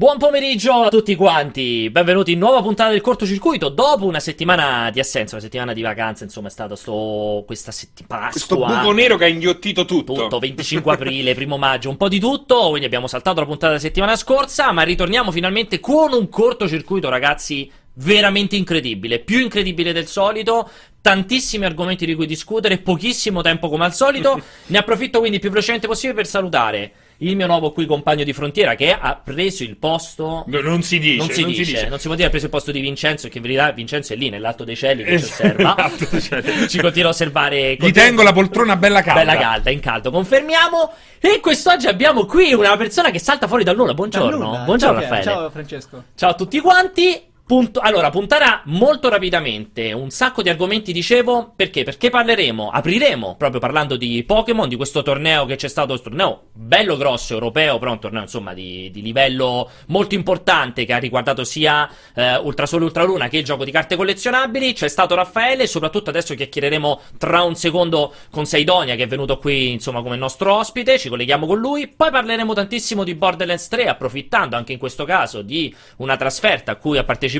[0.00, 3.68] Buon pomeriggio a tutti quanti, benvenuti in nuova puntata del cortocircuito.
[3.68, 8.30] Dopo una settimana di assenza, una settimana di vacanza, insomma, è stato sto, questa settimana.
[8.30, 10.14] Questo buco nero che ha inghiottito tutto.
[10.14, 12.68] Tutto, 25 aprile, primo maggio, un po' di tutto.
[12.70, 17.70] Quindi abbiamo saltato la puntata della settimana scorsa, ma ritorniamo finalmente con un cortocircuito, ragazzi,
[17.96, 19.18] veramente incredibile.
[19.18, 20.66] Più incredibile del solito.
[21.02, 24.40] Tantissimi argomenti di cui discutere, pochissimo tempo come al solito.
[24.64, 28.32] ne approfitto quindi il più velocemente possibile per salutare il mio nuovo qui compagno di
[28.32, 30.44] frontiera che ha preso il posto.
[30.46, 31.88] No, non si dice, non si, non dice, si dice.
[31.88, 34.16] non si può dire ha preso il posto di Vincenzo, che in verità Vincenzo è
[34.16, 35.74] lì nell'alto dei cieli che ci osserva.
[35.90, 37.76] Esatto, ci continua a osservare.
[37.78, 39.20] Gli tengo la poltrona bella calda.
[39.20, 40.92] Bella calda, in caldo, confermiamo.
[41.20, 43.94] E quest'oggi abbiamo qui una persona che salta fuori dal nulla.
[43.94, 44.30] Buongiorno.
[44.30, 44.58] Dal nulla.
[44.64, 45.24] Buongiorno ciao, Raffaele.
[45.24, 46.04] Ciao Francesco.
[46.14, 47.29] Ciao a tutti quanti.
[47.50, 51.82] Punto- allora, punterà molto rapidamente un sacco di argomenti, dicevo, perché?
[51.82, 56.42] Perché parleremo, apriremo proprio parlando di Pokémon, di questo torneo che c'è stato, questo torneo
[56.52, 61.42] bello grosso, europeo, però un torneo insomma di, di livello molto importante che ha riguardato
[61.42, 64.72] sia eh, Ultrasole e Ultraluna che il gioco di carte collezionabili.
[64.72, 69.72] C'è stato Raffaele, soprattutto adesso chiacchiereremo tra un secondo con Saidonia che è venuto qui
[69.72, 71.88] insomma come nostro ospite, ci colleghiamo con lui.
[71.88, 76.76] Poi parleremo tantissimo di Borderlands 3, approfittando anche in questo caso di una trasferta a
[76.76, 77.38] cui ha partecipato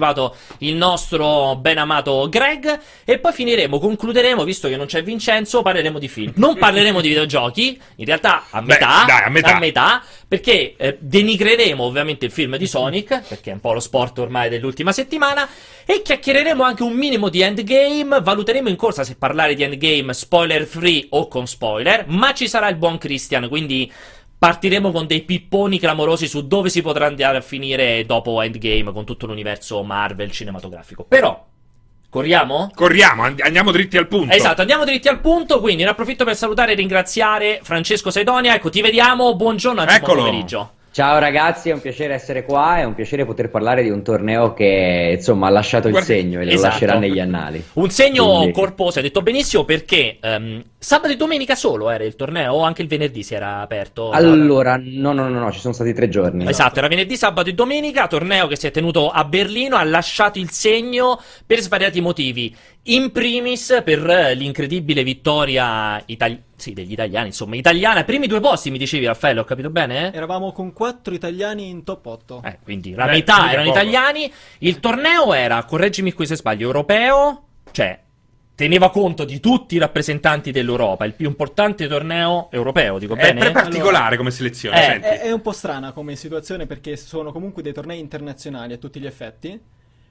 [0.58, 2.80] il nostro ben amato Greg.
[3.04, 6.32] E poi finiremo, concluderemo, visto che non c'è Vincenzo, parleremo di film.
[6.36, 10.02] Non parleremo di videogiochi, in realtà a Beh, metà, dai, a metà.
[10.26, 14.48] perché eh, denigreremo ovviamente il film di Sonic, perché è un po' lo sport ormai
[14.48, 15.48] dell'ultima settimana,
[15.84, 20.64] e chiacchiereremo anche un minimo di Endgame, valuteremo in corsa se parlare di Endgame spoiler
[20.66, 23.90] free o con spoiler, ma ci sarà il buon Christian, quindi
[24.40, 29.04] partiremo con dei pipponi clamorosi su dove si potrà andare a finire dopo Endgame con
[29.04, 31.04] tutto l'universo Marvel cinematografico.
[31.04, 31.44] Però,
[32.08, 32.70] corriamo?
[32.74, 34.34] Corriamo, and- andiamo dritti al punto.
[34.34, 38.70] Esatto, andiamo dritti al punto, quindi ne approfitto per salutare e ringraziare Francesco Saidonia, ecco
[38.70, 40.24] ti vediamo, buongiorno, anzi buon Eccolo.
[40.26, 40.72] pomeriggio.
[41.00, 44.52] Ciao ragazzi, è un piacere essere qua, è un piacere poter parlare di un torneo
[44.52, 46.66] che insomma ha lasciato il Guarda- segno e lo Esatto.
[46.68, 47.64] lascerà negli annali.
[47.72, 52.16] Un segno Quindi- corposo, hai detto benissimo, perché ehm, sabato e domenica solo era il
[52.16, 54.10] torneo o anche il venerdì si era aperto?
[54.10, 56.46] Allora, no, no, no, no, ci sono stati tre giorni.
[56.46, 60.38] Esatto, era venerdì, sabato e domenica, torneo che si è tenuto a Berlino, ha lasciato
[60.38, 62.54] il segno per svariati motivi.
[62.84, 68.04] In primis per eh, l'incredibile vittoria itali- sì, degli italiani, insomma, italiana.
[68.04, 70.12] Primi due posti, mi dicevi Raffaello, ho capito bene?
[70.14, 72.42] Eravamo con quattro italiani in top 8.
[72.44, 73.78] Eh, quindi la Beh, metà erano poco.
[73.78, 74.32] italiani.
[74.58, 77.98] Il torneo era, correggimi qui se sbaglio, europeo, cioè
[78.54, 83.40] teneva conto di tutti i rappresentanti dell'Europa, il più importante torneo europeo, dico È bene?
[83.40, 85.06] pre- particolare come selezione, Eh, senti.
[85.06, 89.00] È, è un po' strana come situazione perché sono comunque dei tornei internazionali a tutti
[89.00, 89.58] gli effetti,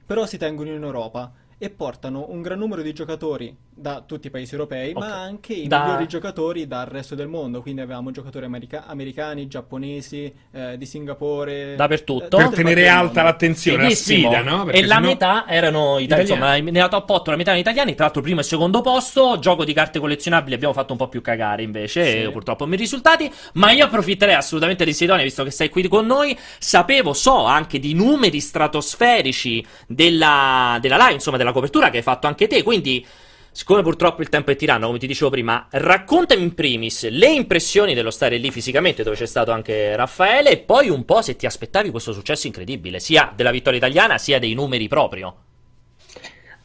[0.06, 4.29] però si tengono in Europa e portano un gran numero di giocatori da tutti i
[4.29, 4.97] paesi europei, Ok.
[5.00, 7.62] ma anche i Da- migliori giocatori dal resto del mondo.
[7.62, 11.75] Quindi avevamo giocatori america- americani, giapponesi, eh, di Singapore.
[11.75, 12.38] Dappertutto.
[12.38, 14.31] eh, per tenere alta l'attenzione, la Fighissimo.
[14.31, 14.62] sfida, no?
[14.63, 16.29] E Perché la sennò- metà erano italiani.
[16.29, 17.94] Insomma, nella top 8 la metà erano italiani.
[17.95, 19.39] Tra l'altro, primo e secondo posto.
[19.39, 21.88] Gioco di carte collezionabili abbiamo fatto un po' più cagare invece.
[22.06, 22.18] Sì.
[22.23, 23.31] e purtroppo mi risultati.
[23.53, 26.38] Ma io approfitterei assolutamente di Sidonia, visto che sei qui con noi.
[26.57, 32.28] Sapevo, so anche di numeri stratosferici della, della live, insomma, della copertura che hai fatto
[32.28, 32.63] anche te.
[32.63, 33.06] Quindi.
[33.51, 37.93] Siccome purtroppo il tempo è tiranno, come ti dicevo prima, raccontami in primis le impressioni
[37.93, 41.45] dello stare lì fisicamente, dove c'è stato anche Raffaele, e poi un po' se ti
[41.45, 45.35] aspettavi questo successo incredibile, sia della vittoria italiana sia dei numeri proprio.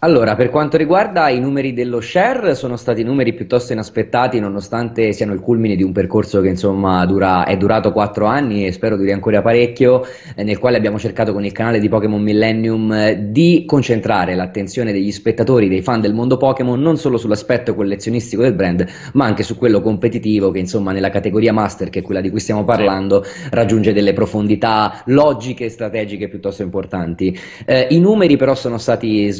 [0.04, 5.32] Allora, per quanto riguarda i numeri dello share, sono stati numeri piuttosto inaspettati, nonostante siano
[5.32, 9.12] il culmine di un percorso che insomma dura- è durato quattro anni e spero duri
[9.12, 10.04] ancora parecchio,
[10.36, 14.92] eh, nel quale abbiamo cercato con il canale di Pokémon Millennium eh, di concentrare l'attenzione
[14.92, 19.42] degli spettatori, dei fan del mondo Pokémon, non solo sull'aspetto collezionistico del brand, ma anche
[19.42, 23.24] su quello competitivo che insomma nella categoria Master, che è quella di cui stiamo parlando,
[23.48, 27.34] raggiunge delle profondità logiche e strategiche piuttosto importanti.
[27.64, 29.32] Eh, I numeri però sono stati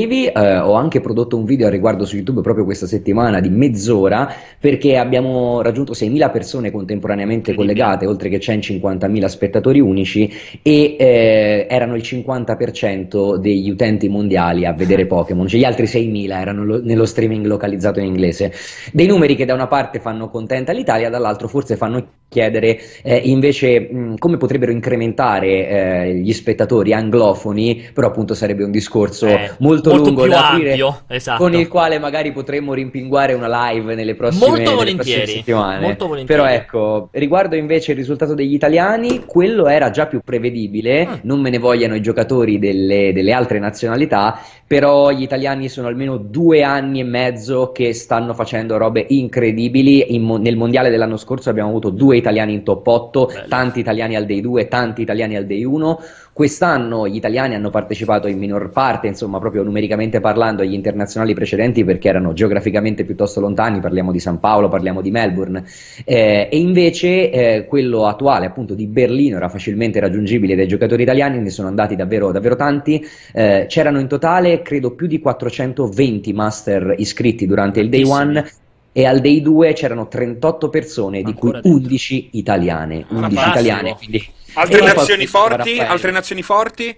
[0.00, 3.50] sbalorditivi, eh, ho anche prodotto un video al riguardo su YouTube proprio questa settimana di
[3.50, 10.32] mezz'ora perché abbiamo raggiunto 6.000 persone contemporaneamente collegate, oltre che 150.000 spettatori unici
[10.62, 16.30] e eh, erano il 50% degli utenti mondiali a vedere Pokémon, cioè gli altri 6.000
[16.30, 18.52] erano lo- nello streaming localizzato in inglese.
[18.92, 23.80] Dei numeri che da una parte fanno contenta l'Italia, dall'altro forse fanno chiedere eh, invece
[23.80, 29.50] mh, come potrebbero incrementare eh, gli spettatori anglofoni, però appunto sarebbe un discorso Eh,
[29.82, 31.42] molto, molto lungo più da aprire, ampio, esatto.
[31.42, 35.80] con il quale magari potremmo rimpinguare una live nelle prossime molto volentieri, settimane.
[35.80, 36.40] Molto volentieri.
[36.40, 41.12] Però ecco, riguardo invece il risultato degli italiani, quello era già più prevedibile, mm.
[41.22, 46.16] non me ne vogliano i giocatori delle, delle altre nazionalità, però gli italiani sono almeno
[46.16, 50.14] due anni e mezzo che stanno facendo robe incredibili.
[50.14, 53.48] In, nel mondiale dell'anno scorso abbiamo avuto due italiani in top 8, Bello.
[53.48, 56.00] tanti italiani al day 2, tanti italiani al day 1.
[56.40, 61.84] Quest'anno gli italiani hanno partecipato in minor parte, insomma, proprio numericamente parlando, agli internazionali precedenti
[61.84, 65.62] perché erano geograficamente piuttosto lontani, parliamo di San Paolo, parliamo di Melbourne,
[66.02, 71.40] eh, e invece eh, quello attuale, appunto, di Berlino era facilmente raggiungibile dai giocatori italiani,
[71.40, 73.06] ne sono andati davvero, davvero tanti.
[73.34, 78.50] Eh, c'erano in totale, credo, più di 420 master iscritti durante il day one
[78.92, 83.04] e al day 2 c'erano 38 persone, di cui 11 italiane.
[83.10, 85.78] 11 italiane quindi Altre nazioni forti?
[85.78, 86.96] Altre nazioni forti?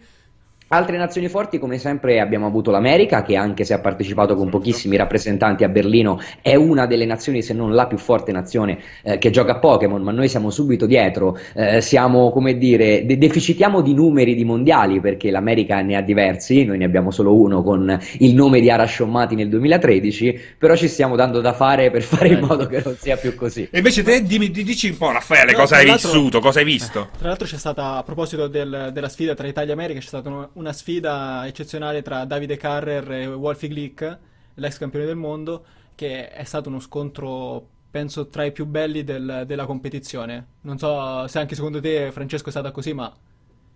[0.73, 4.97] Altre nazioni forti, come sempre, abbiamo avuto l'America, che anche se ha partecipato con pochissimi
[4.97, 9.29] rappresentanti a Berlino, è una delle nazioni, se non la più forte nazione eh, che
[9.29, 13.93] gioca a Pokémon, ma noi siamo subito dietro, eh, siamo, come dire, de- deficitiamo di
[13.93, 18.35] numeri di mondiali, perché l'America ne ha diversi, noi ne abbiamo solo uno con il
[18.35, 22.65] nome di Arashommati nel 2013, però ci stiamo dando da fare per fare in modo
[22.67, 23.69] che non sia più così.
[23.71, 27.11] E invece te dimmi, dici un po', Raffaele, no, cosa hai vissuto, cosa hai visto?
[27.19, 30.31] Tra l'altro c'è stata, a proposito del, della sfida tra Italia e America, c'è stata
[30.31, 34.19] una una sfida eccezionale tra Davide Carrer e Wolfie Glick,
[34.55, 35.65] l'ex campione del mondo,
[35.95, 40.47] che è stato uno scontro penso tra i più belli del, della competizione.
[40.63, 43.13] Non so se anche secondo te Francesco è stata così, ma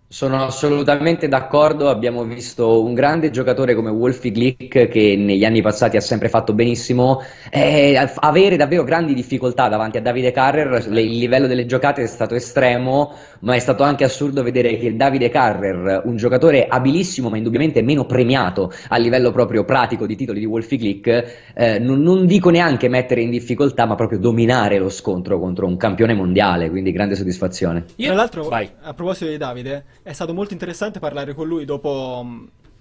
[0.09, 5.97] sono assolutamente d'accordo, abbiamo visto un grande giocatore come Wolfie Glick che negli anni passati
[5.97, 7.21] ha sempre fatto benissimo,
[7.51, 12.35] eh, avere davvero grandi difficoltà davanti a Davide Carrer, il livello delle giocate è stato
[12.35, 17.81] estremo, ma è stato anche assurdo vedere che Davide Carrer, un giocatore abilissimo ma indubbiamente
[17.81, 22.49] meno premiato a livello proprio pratico di titoli di Wolfie Glick, eh, non, non dico
[22.49, 27.15] neanche mettere in difficoltà ma proprio dominare lo scontro contro un campione mondiale, quindi grande
[27.15, 27.83] soddisfazione.
[27.97, 28.69] Io, Tra l'altro, Vai.
[28.83, 32.25] a proposito di Davide, è stato molto interessante parlare con lui dopo,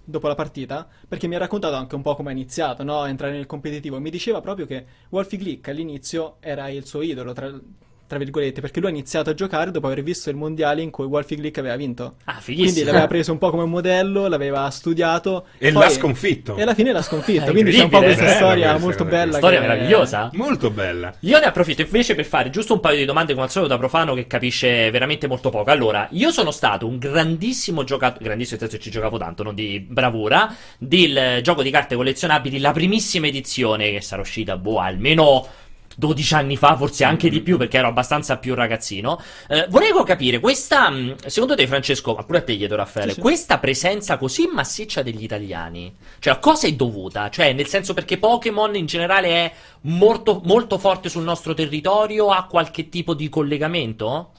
[0.05, 3.00] dopo, la partita, perché mi ha raccontato anche un po' come ha iniziato no?
[3.00, 3.99] a entrare nel competitivo.
[3.99, 7.52] Mi diceva proprio che Wolfie Glick all'inizio era il suo idolo, tra,
[8.06, 11.06] tra virgolette, perché lui ha iniziato a giocare dopo aver visto il mondiale in cui
[11.06, 12.17] Wolfie Glick aveva vinto.
[12.25, 12.70] Ah, fighissimo.
[12.70, 15.47] Quindi l'aveva preso un po' come modello, l'aveva studiato.
[15.58, 16.56] E l'ha sconfitto.
[16.56, 17.50] E alla fine l'ha sconfitto.
[17.53, 19.37] quindi c'è un po' questa storia questa, molto bella.
[19.37, 20.31] Storia meravigliosa.
[20.35, 21.14] Molto bella.
[21.20, 23.79] Io ne approfitto invece per fare giusto un paio di domande come al solito da
[23.79, 25.70] profano che capisce veramente molto poco.
[25.70, 30.55] Allora, io sono stato un grandissimo giocatore, grandissimo senso ci giocavo tanto, non di bravura,
[30.79, 35.47] del gioco di carte collezionabili, la primissima edizione che sarà uscita, boh, almeno
[35.96, 39.20] 12 anni fa, forse anche di più, perché ero abbastanza più ragazzino.
[39.48, 43.14] Eh, volevo capire, questa, mm, secondo te, Francesco, ma pure a te chiedo, Raffaele, sì,
[43.14, 43.20] sì.
[43.20, 47.31] questa presenza così massiccia degli italiani, cioè a cosa è dovuta?
[47.31, 49.52] Cioè, nel senso perché Pokémon in generale è
[49.82, 54.32] molto, molto forte sul nostro territorio, ha qualche tipo di collegamento?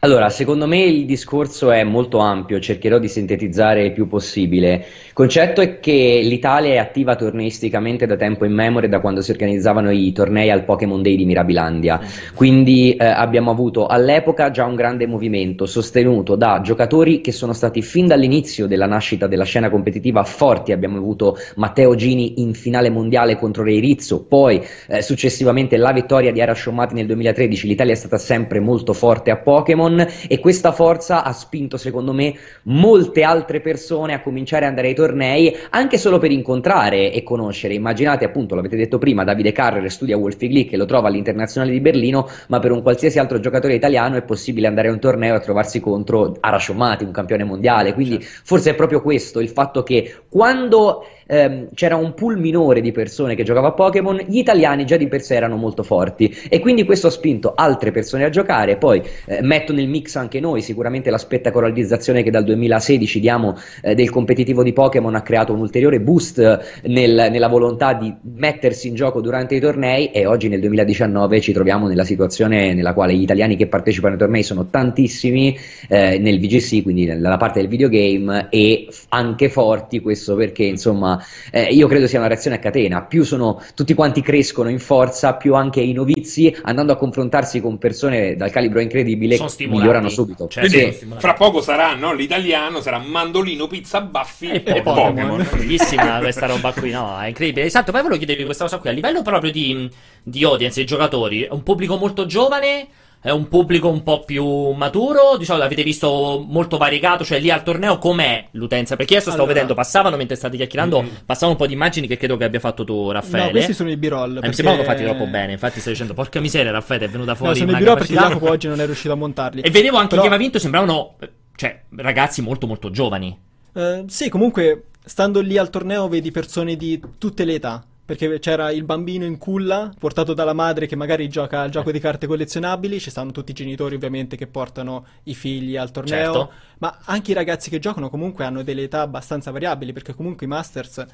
[0.00, 4.74] Allora, secondo me il discorso è molto ampio, cercherò di sintetizzare il più possibile.
[5.08, 9.32] Il concetto è che l'Italia è attiva torneisticamente da tempo in memoria, da quando si
[9.32, 12.00] organizzavano i tornei al Pokémon Day di Mirabilandia.
[12.32, 17.82] Quindi eh, abbiamo avuto all'epoca già un grande movimento sostenuto da giocatori che sono stati
[17.82, 20.70] fin dall'inizio della nascita della scena competitiva forti.
[20.70, 26.40] Abbiamo avuto Matteo Gini in finale mondiale contro Reirizzo, poi eh, successivamente la vittoria di
[26.40, 27.66] Ara Sciomati nel 2013.
[27.66, 32.12] L'Italia è stata sempre molto forte a Pokémon Pokémon e questa forza ha spinto secondo
[32.12, 37.22] me molte altre persone a cominciare ad andare ai tornei anche solo per incontrare e
[37.22, 37.74] conoscere.
[37.74, 41.80] Immaginate appunto, l'avete detto prima, Davide Carrer studia Wolfie Glick e lo trova all'Internazionale di
[41.80, 45.40] Berlino, ma per un qualsiasi altro giocatore italiano è possibile andare a un torneo e
[45.40, 47.94] trovarsi contro Arasciomati, un campione mondiale.
[47.94, 48.40] Quindi certo.
[48.44, 53.34] forse è proprio questo il fatto che quando ehm, c'era un pool minore di persone
[53.34, 56.34] che giocava a Pokémon, gli italiani già di per sé erano molto forti.
[56.48, 58.76] E quindi questo ha spinto altre persone a giocare.
[58.76, 63.94] Poi eh, metto nel mix anche noi, sicuramente la spettacolarizzazione che dal 2016 diamo eh,
[63.94, 68.94] del competitivo di Pokémon ha creato un ulteriore boost nel, nella volontà di mettersi in
[68.94, 70.10] gioco durante i tornei.
[70.10, 74.18] E oggi nel 2019 ci troviamo nella situazione nella quale gli italiani che partecipano ai
[74.18, 75.56] tornei sono tantissimi
[75.88, 81.17] eh, nel VGC, quindi nella parte del videogame e anche forti, questo perché insomma
[81.50, 85.34] eh, io credo sia una reazione a catena, più sono, tutti quanti crescono in forza,
[85.34, 90.48] più anche i novizi andando a confrontarsi con persone dal calibro incredibile migliorano subito.
[90.48, 91.06] Cioè, Quindi sì.
[91.18, 95.46] fra poco sarà no, l'italiano, sarà mandolino, pizza, baffi e, e Pokémon.
[95.50, 97.18] Bellissima questa roba qui, no?
[97.18, 97.66] È incredibile.
[97.66, 99.88] Esatto, poi volevo chiedervi questa cosa qui, a livello proprio di,
[100.22, 102.88] di audience, di giocatori, è un pubblico molto giovane
[103.28, 105.36] è un pubblico un po' più maturo?
[105.36, 108.96] Di solito avete visto molto variegato, cioè lì al torneo com'è l'utenza?
[108.96, 111.06] Perché adesso stavo Allora- vedendo, passavano mentre state chiacchierando, Mm.
[111.26, 113.44] passavano un po' di immagini che credo che abbia fatto tu, Raffaele.
[113.46, 114.30] No, questi sono i B-roll.
[114.30, 117.30] Eh, mi perché- sembrano fatti troppo bene, infatti stai dicendo, porca miseria Raffaele, è venuta
[117.32, 118.12] No, fuori sono i B-roll perché.
[118.14, 119.60] Jacopo oggi non è riuscito a montarli.
[119.60, 121.16] E vedevo anche Però- chi aveva vinto, sembravano,
[121.56, 123.38] cioè, ragazzi molto molto giovani.
[123.74, 127.84] Eh, sì, comunque, stando lì al torneo vedi persone di tutte le età.
[128.08, 131.98] Perché c'era il bambino in culla, portato dalla madre che magari gioca al gioco di
[131.98, 132.98] carte collezionabili.
[132.98, 136.32] Ci stanno tutti i genitori, ovviamente, che portano i figli al torneo.
[136.32, 136.52] Certo.
[136.78, 139.92] Ma anche i ragazzi che giocano comunque hanno delle età abbastanza variabili.
[139.92, 141.06] Perché comunque i Masters eh,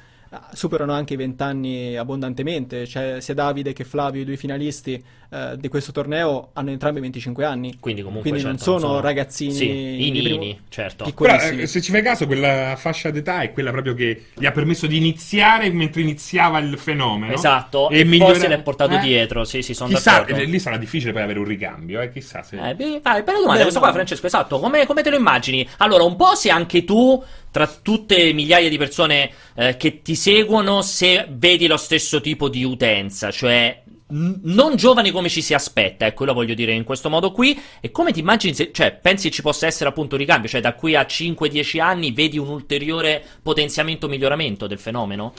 [0.53, 2.87] superano anche i 20 anni abbondantemente.
[2.87, 7.45] Cioè, sia Davide che Flavio, i due finalisti eh, di questo torneo, hanno entrambi 25
[7.45, 7.77] anni.
[7.79, 11.11] Quindi comunque Quindi non certo, sono ragazzini Sì, di i primo- certo.
[11.15, 14.51] Però eh, se ci fai caso quella fascia d'età è quella proprio che gli ha
[14.51, 17.33] permesso di iniziare mentre iniziava il fenomeno.
[17.33, 18.99] Esatto, e, poi migliora- se l'è portato eh?
[18.99, 20.41] dietro, sì, sì, sono Chissà, d'accordo.
[20.41, 22.57] eh, lì sarà difficile poi avere un ricambio, eh, chissà se...
[22.57, 23.85] Eh, beh, vai, bella domanda Beh, questa no.
[23.85, 24.25] qua, Francesco.
[24.25, 25.67] Esatto, come, come te lo immagini?
[25.77, 30.15] Allora, un po' se anche tu, tra tutte le migliaia di persone eh, che ti
[30.15, 33.81] seguono, se vedi lo stesso tipo di utenza, cioè
[34.15, 37.59] n- non giovani come ci si aspetta, ecco, lo voglio dire in questo modo qui.
[37.81, 40.49] E come ti immagini, se, cioè, pensi ci possa essere appunto un ricambio?
[40.49, 45.33] Cioè, da qui a 5-10 anni vedi un ulteriore potenziamento, miglioramento del fenomeno?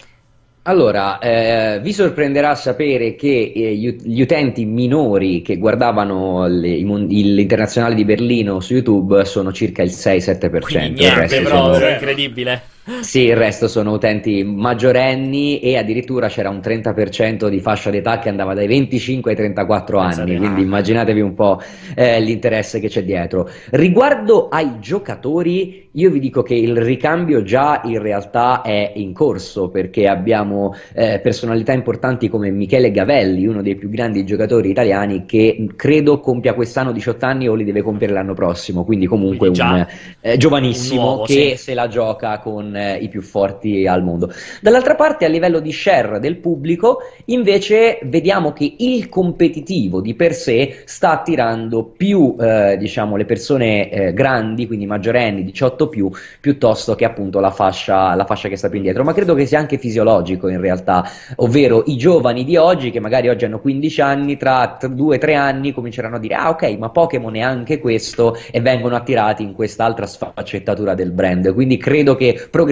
[0.68, 6.82] Allora, eh, vi sorprenderà sapere che eh, gli, ut- gli utenti minori che guardavano le-
[6.82, 10.58] mon- l'internazionale di Berlino su YouTube sono circa il 6-7%.
[10.60, 11.90] Quindi niente, però, sono- zero.
[11.92, 12.62] incredibile.
[13.00, 18.28] Sì, il resto sono utenti maggiorenni e addirittura c'era un 30% di fascia d'età che
[18.28, 21.60] andava dai 25 ai 34 Pensate, anni, quindi immaginatevi un po'
[21.96, 23.50] eh, l'interesse che c'è dietro.
[23.70, 29.68] Riguardo ai giocatori, io vi dico che il ricambio già in realtà è in corso
[29.68, 35.66] perché abbiamo eh, personalità importanti come Michele Gavelli, uno dei più grandi giocatori italiani che
[35.74, 39.86] credo compia quest'anno 18 anni o li deve compiere l'anno prossimo, quindi comunque Quindi un
[40.20, 41.64] eh, giovanissimo un nuovo, che sì.
[41.64, 44.32] se la gioca con eh, i più forti al mondo.
[44.60, 50.34] Dall'altra parte, a livello di share del pubblico, invece vediamo che il competitivo di per
[50.34, 56.94] sé sta attirando più, eh, diciamo, le persone eh, grandi, quindi maggiorenni, 18 più, piuttosto
[56.94, 59.04] che appunto la fascia, la fascia che sta più indietro.
[59.04, 63.28] Ma credo che sia anche fisiologico in realtà, ovvero i giovani di oggi, che magari
[63.28, 67.40] oggi hanno 15 anni, tra 2-3 anni cominceranno a dire: Ah, ok, ma Pokémon è
[67.40, 71.52] anche questo, e vengono attirati in quest'altra sfaccettatura del brand.
[71.52, 72.65] Quindi credo che progressivamente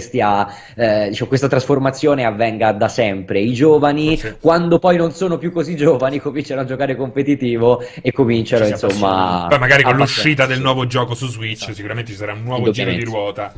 [0.00, 3.40] stia, eh, diciamo, questa trasformazione avvenga da sempre.
[3.40, 4.34] I giovani, Sì.
[4.40, 9.46] quando poi non sono più così giovani, cominciano a giocare competitivo e cominciano, insomma.
[9.48, 11.74] Poi magari con l'uscita del nuovo gioco su Switch Esatto.
[11.74, 13.52] sicuramente ci sarà un nuovo giro di ruota.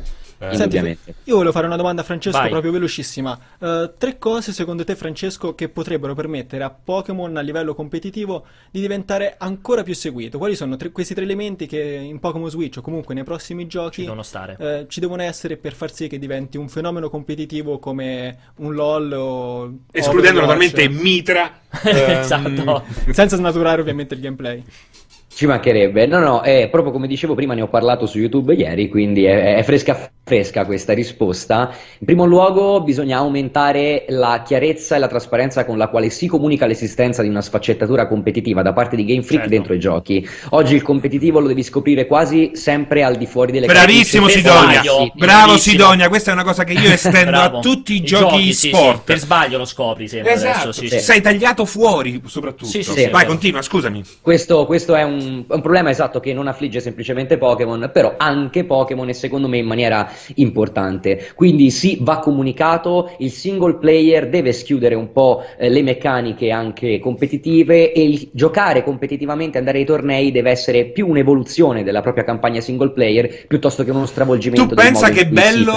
[0.51, 2.49] Eh, Senti, io volevo fare una domanda a Francesco Vai.
[2.49, 3.37] proprio velocissima.
[3.59, 8.81] Eh, tre cose secondo te, Francesco, che potrebbero permettere a Pokémon a livello competitivo di
[8.81, 10.37] diventare ancora più seguito?
[10.37, 13.95] Quali sono tre- questi tre elementi che in Pokémon Switch o comunque nei prossimi giochi
[13.95, 14.55] Ci devono stare.
[14.59, 19.11] eh, ci devono essere per far sì che diventi un fenomeno competitivo come un LOL
[19.13, 21.61] o Escludendo totalmente Mitra.
[21.83, 22.83] ehm, esatto.
[23.11, 24.63] senza snaturare ovviamente il gameplay.
[25.35, 28.87] Ci mancherebbe, no, no, è proprio come dicevo prima, ne ho parlato su YouTube ieri,
[28.87, 31.75] quindi è, è fresca fresca questa risposta.
[31.99, 36.65] In primo luogo bisogna aumentare la chiarezza e la trasparenza con la quale si comunica
[36.65, 39.55] l'esistenza di una sfaccettatura competitiva da parte di Game Freak Certo.
[39.55, 40.27] dentro i giochi.
[40.51, 44.81] Oggi il competitivo lo devi scoprire quasi sempre al di fuori delle Bravissimo Sidonia,
[45.13, 45.57] bravo.
[45.57, 48.97] Sidonia, questa è una cosa che io estendo a tutti i, I giochi, sì, sport.
[48.97, 50.97] sì, per sbaglio lo scopri sempre Esatto, adesso, sì, sì.
[50.99, 51.03] sì.
[51.03, 52.65] sei tagliato fuori soprattutto.
[52.69, 54.01] Sì, sì, sì, Vai, continua, scusami.
[54.21, 58.63] Questo, questo è un, è un problema esatto che non affligge semplicemente Pokémon, però anche
[58.63, 61.31] Pokémon e secondo me in maniera importante.
[61.35, 66.99] Quindi sì, va comunicato, il single player deve schiudere un po' eh, le meccaniche anche
[66.99, 72.61] competitive e il giocare competitivamente, andare ai tornei deve essere più un'evoluzione della propria campagna
[72.61, 75.71] single player piuttosto che uno stravolgimento Tu del pensa che bello-?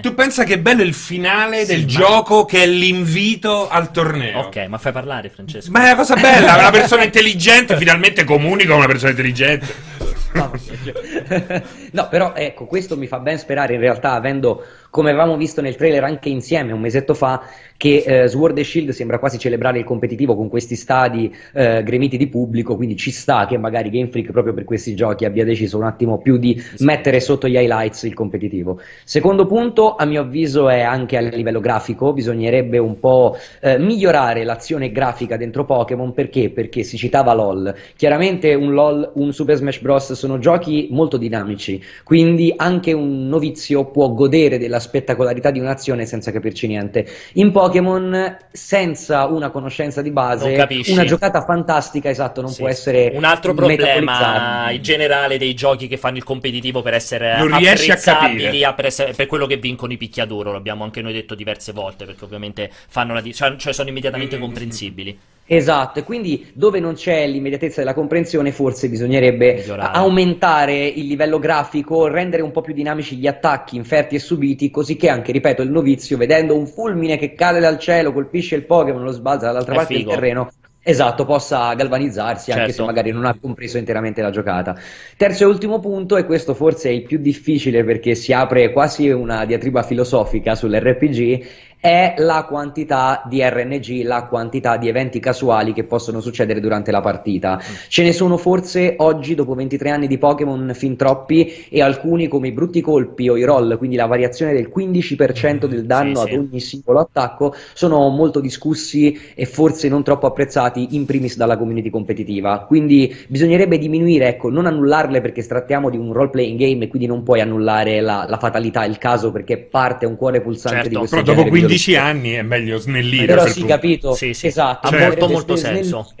[0.00, 4.40] Tu pensa che bello il finale Sì, del ma- gioco che è l'invito al torneo?
[4.40, 5.70] Ok, ma fai parlare Francesco.
[5.70, 9.97] Ma è una cosa bella, una persona intelligente finalmente comunica con una persona intelligente.
[11.92, 15.76] no, però ecco, questo mi fa ben sperare in realtà, avendo, come avevamo visto nel
[15.76, 17.42] trailer anche insieme un mesetto fa,
[17.76, 22.16] che eh, Sword e Shield sembra quasi celebrare il competitivo con questi stadi eh, gremiti
[22.16, 25.76] di pubblico, quindi ci sta che magari Game Freak proprio per questi giochi abbia deciso
[25.76, 28.80] un attimo più di mettere sotto gli highlights il competitivo.
[29.04, 34.42] Secondo punto, a mio avviso, è anche a livello grafico, bisognerebbe un po' eh, migliorare
[34.42, 36.50] l'azione grafica dentro Pokémon, perché?
[36.50, 40.12] Perché si citava LOL, chiaramente un LOL, un Super Smash Bros.
[40.14, 46.06] sono giochi molto dinamici, quindi anche un novizio può godere della la spettacolarità di un'azione
[46.06, 47.06] senza capirci niente.
[47.34, 53.10] In Pokémon, senza una conoscenza di base, una giocata fantastica, esatto, non Sì, può essere
[53.14, 57.90] un altro problema in generale dei giochi che fanno il competitivo per essere Non riesci
[57.90, 58.64] a capire.
[58.64, 61.72] a- per, essere- per quello che vincono i picchiaduro, lo abbiamo anche noi detto diverse
[61.72, 64.40] volte, perché ovviamente fanno la di- cioè, cioè sono immediatamente Mm.
[64.40, 65.18] comprensibili.
[65.50, 69.96] Esatto, e quindi dove non c'è l'immediatezza della comprensione, forse bisognerebbe Migliorare.
[69.96, 74.96] aumentare il livello grafico, rendere un po' più dinamici gli attacchi inferti e subiti, così
[74.96, 79.02] che anche, ripeto, il novizio, vedendo un fulmine che cade dal cielo, colpisce il Pokémon,
[79.02, 80.10] lo sbalza dall'altra È parte figo.
[80.10, 80.50] del terreno.
[80.80, 82.80] Esatto, possa galvanizzarsi anche Certo.
[82.80, 84.74] se magari non ha compreso interamente la giocata.
[85.18, 89.10] Terzo e ultimo punto, e questo forse è il più difficile perché si apre quasi
[89.10, 91.46] una diatriba filosofica sull'RPG,
[91.80, 97.00] è la quantità di RNG, la quantità di eventi casuali che possono succedere durante la
[97.00, 97.60] partita.
[97.88, 102.48] Ce ne sono forse oggi, dopo 23 anni di Pokémon, fin troppi, e alcuni come
[102.48, 106.34] i brutti colpi o i roll, quindi la variazione del 15% del danno Sì, sì.
[106.34, 111.56] ad ogni singolo attacco, sono molto discussi e forse non troppo apprezzati, in primis dalla
[111.56, 112.64] community competitiva.
[112.66, 117.06] Quindi bisognerebbe diminuire, ecco, non annullarle perché trattiamo di un role playing game e quindi
[117.06, 120.88] non puoi annullare la, la fatalità, il caso, perché parte un cuore pulsante Certo.
[120.90, 121.96] di questo Però dopo genere di 15 giochi.
[122.06, 123.26] anni è meglio snellire.
[123.26, 123.74] Però per sì, punto.
[123.74, 124.14] capito?
[124.14, 124.46] Sì, sì.
[124.48, 124.86] Esatto.
[124.86, 125.82] Ha bisognerebbe molto, molto snellire.
[125.82, 126.12] senso.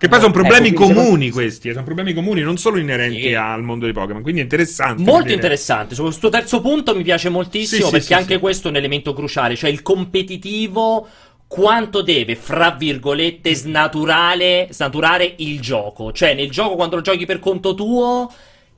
[0.00, 3.20] Che poi sono Ecco, problemi non- comuni questi, eh, sono problemi comuni non solo inerenti
[3.22, 3.34] Sì.
[3.34, 5.02] al mondo dei Pokémon, quindi è interessante.
[5.02, 5.34] Molto vedere.
[5.34, 5.94] interessante.
[5.96, 8.38] Su questo terzo punto mi piace moltissimo Sì, perché sì, anche sì.
[8.40, 11.08] questo è un elemento cruciale, cioè il competitivo
[11.48, 16.12] quanto deve, fra virgolette, snaturare il gioco.
[16.12, 18.30] Cioè nel gioco quando lo giochi per conto tuo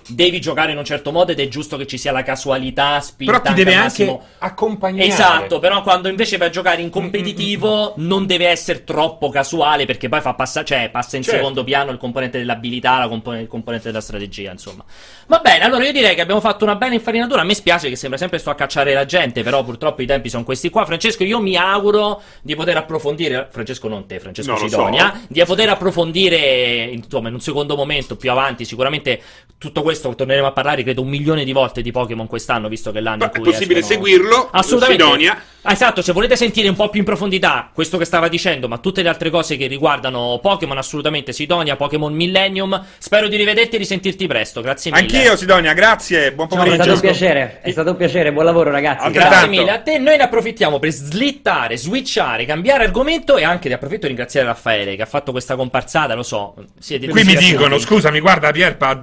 [0.08, 3.40] devi giocare in un certo modo ed è giusto che ci sia la casualità spinta
[3.40, 5.08] Però ti deve anche accompagnare.
[5.08, 10.08] Esatto, però quando invece vai a giocare in competitivo non deve essere troppo casuale perché
[10.08, 11.38] poi fa passa- cioè, passa in Certo.
[11.38, 14.84] secondo piano il componente dell'abilità, la compone- il componente della strategia, insomma.
[15.26, 17.40] Va bene, allora io direi che abbiamo fatto una bella infarinatura.
[17.42, 20.28] A me spiace che sembra sempre sto a cacciare la gente, però purtroppo i tempi
[20.28, 20.84] sono questi qua.
[20.84, 25.20] Francesco, io mi auguro di poter approfondire, Francesco non te, Francesco No, Sidonia, so.
[25.28, 28.64] di poter approfondire insomma in un secondo momento più avanti.
[28.64, 29.20] Sicuramente
[29.58, 32.98] tutto questo torneremo a parlare, credo, un milione di volte di Pokémon quest'anno, visto che
[32.98, 34.48] è l'anno Ma in è cui possibile escono- seguirlo.
[34.52, 35.02] Assolutamente.
[35.02, 35.42] Sidonia.
[35.62, 38.78] Ah, esatto, se volete sentire un po' più in profondità questo che stava dicendo, ma
[38.78, 42.82] tutte le altre cose che riguardano Pokémon, assolutamente Sidonia, Pokémon Millennium.
[42.96, 44.62] Spero di rivederti e risentirti presto.
[44.62, 45.02] Grazie mille.
[45.02, 46.32] Anch'io, Sidonia, grazie.
[46.32, 46.82] Buon È pomeriggio.
[46.82, 49.04] stato un piacere, è stato un piacere, buon lavoro ragazzi.
[49.04, 49.28] Altrettanto.
[49.28, 49.60] Grazie Tanto.
[49.60, 49.98] mille a te.
[49.98, 54.96] Noi ne approfittiamo per slittare, switchare, cambiare argomento e anche ne approfitto per ringraziare Raffaele
[54.96, 56.14] che ha fatto questa comparsata.
[56.14, 58.94] Lo so, siete Qui mi dicono, scusami, guarda Pierpa,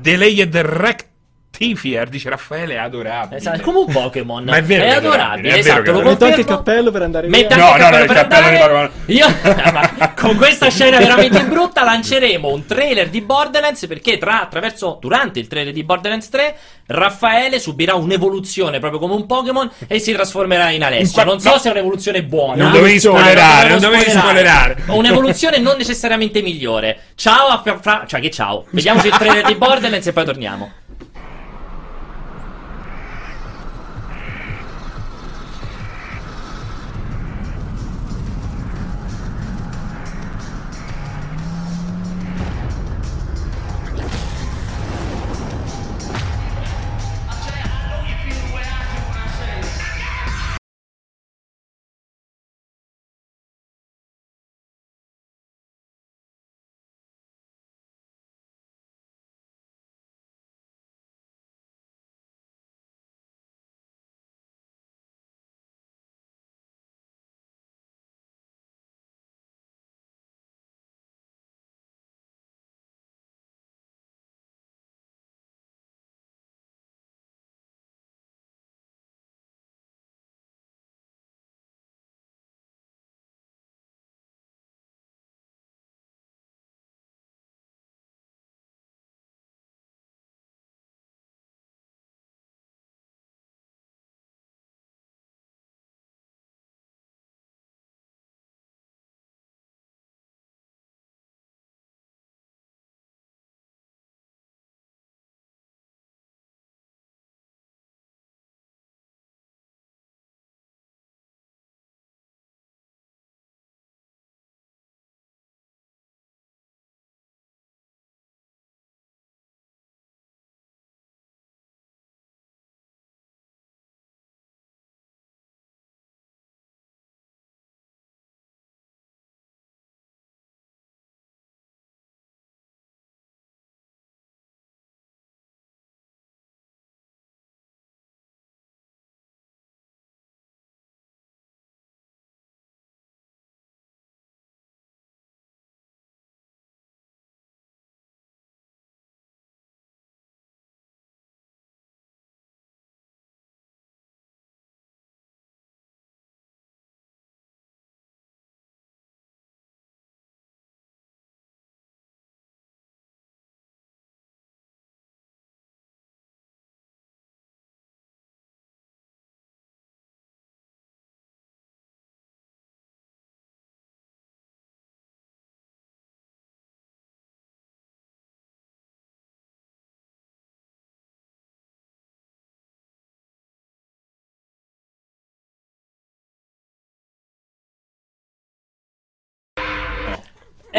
[0.78, 1.17] correcto.
[1.58, 3.38] Rectifier, dice Raffaele, è adorabile.
[3.38, 4.44] Esatto, come un Pokémon.
[4.44, 5.50] Ma è vero è adorabile.
[5.50, 7.38] è vero esatto, è lo Metto anche il cappello per andare via.
[7.40, 8.92] anche No, il no, no, il cappello andare.
[9.06, 9.28] di Io,
[9.74, 15.40] ma con questa scena veramente brutta lanceremo un trailer di Borderlands perché tra, attraverso, durante
[15.40, 16.56] il trailer di Borderlands 3
[16.88, 21.24] Raffaele subirà un'evoluzione proprio come un Pokémon e si trasformerà in Alessio.
[21.24, 21.58] Non so no.
[21.58, 22.64] se è un'evoluzione buona.
[22.64, 24.84] Non dovevi spoilerare, non dovevi spoilerare.
[24.88, 27.00] Un'evoluzione non necessariamente migliore.
[27.16, 28.66] Ciao a fra- cioè che ciao.
[28.70, 30.72] Vediamoci il trailer di Borderlands e poi torniamo.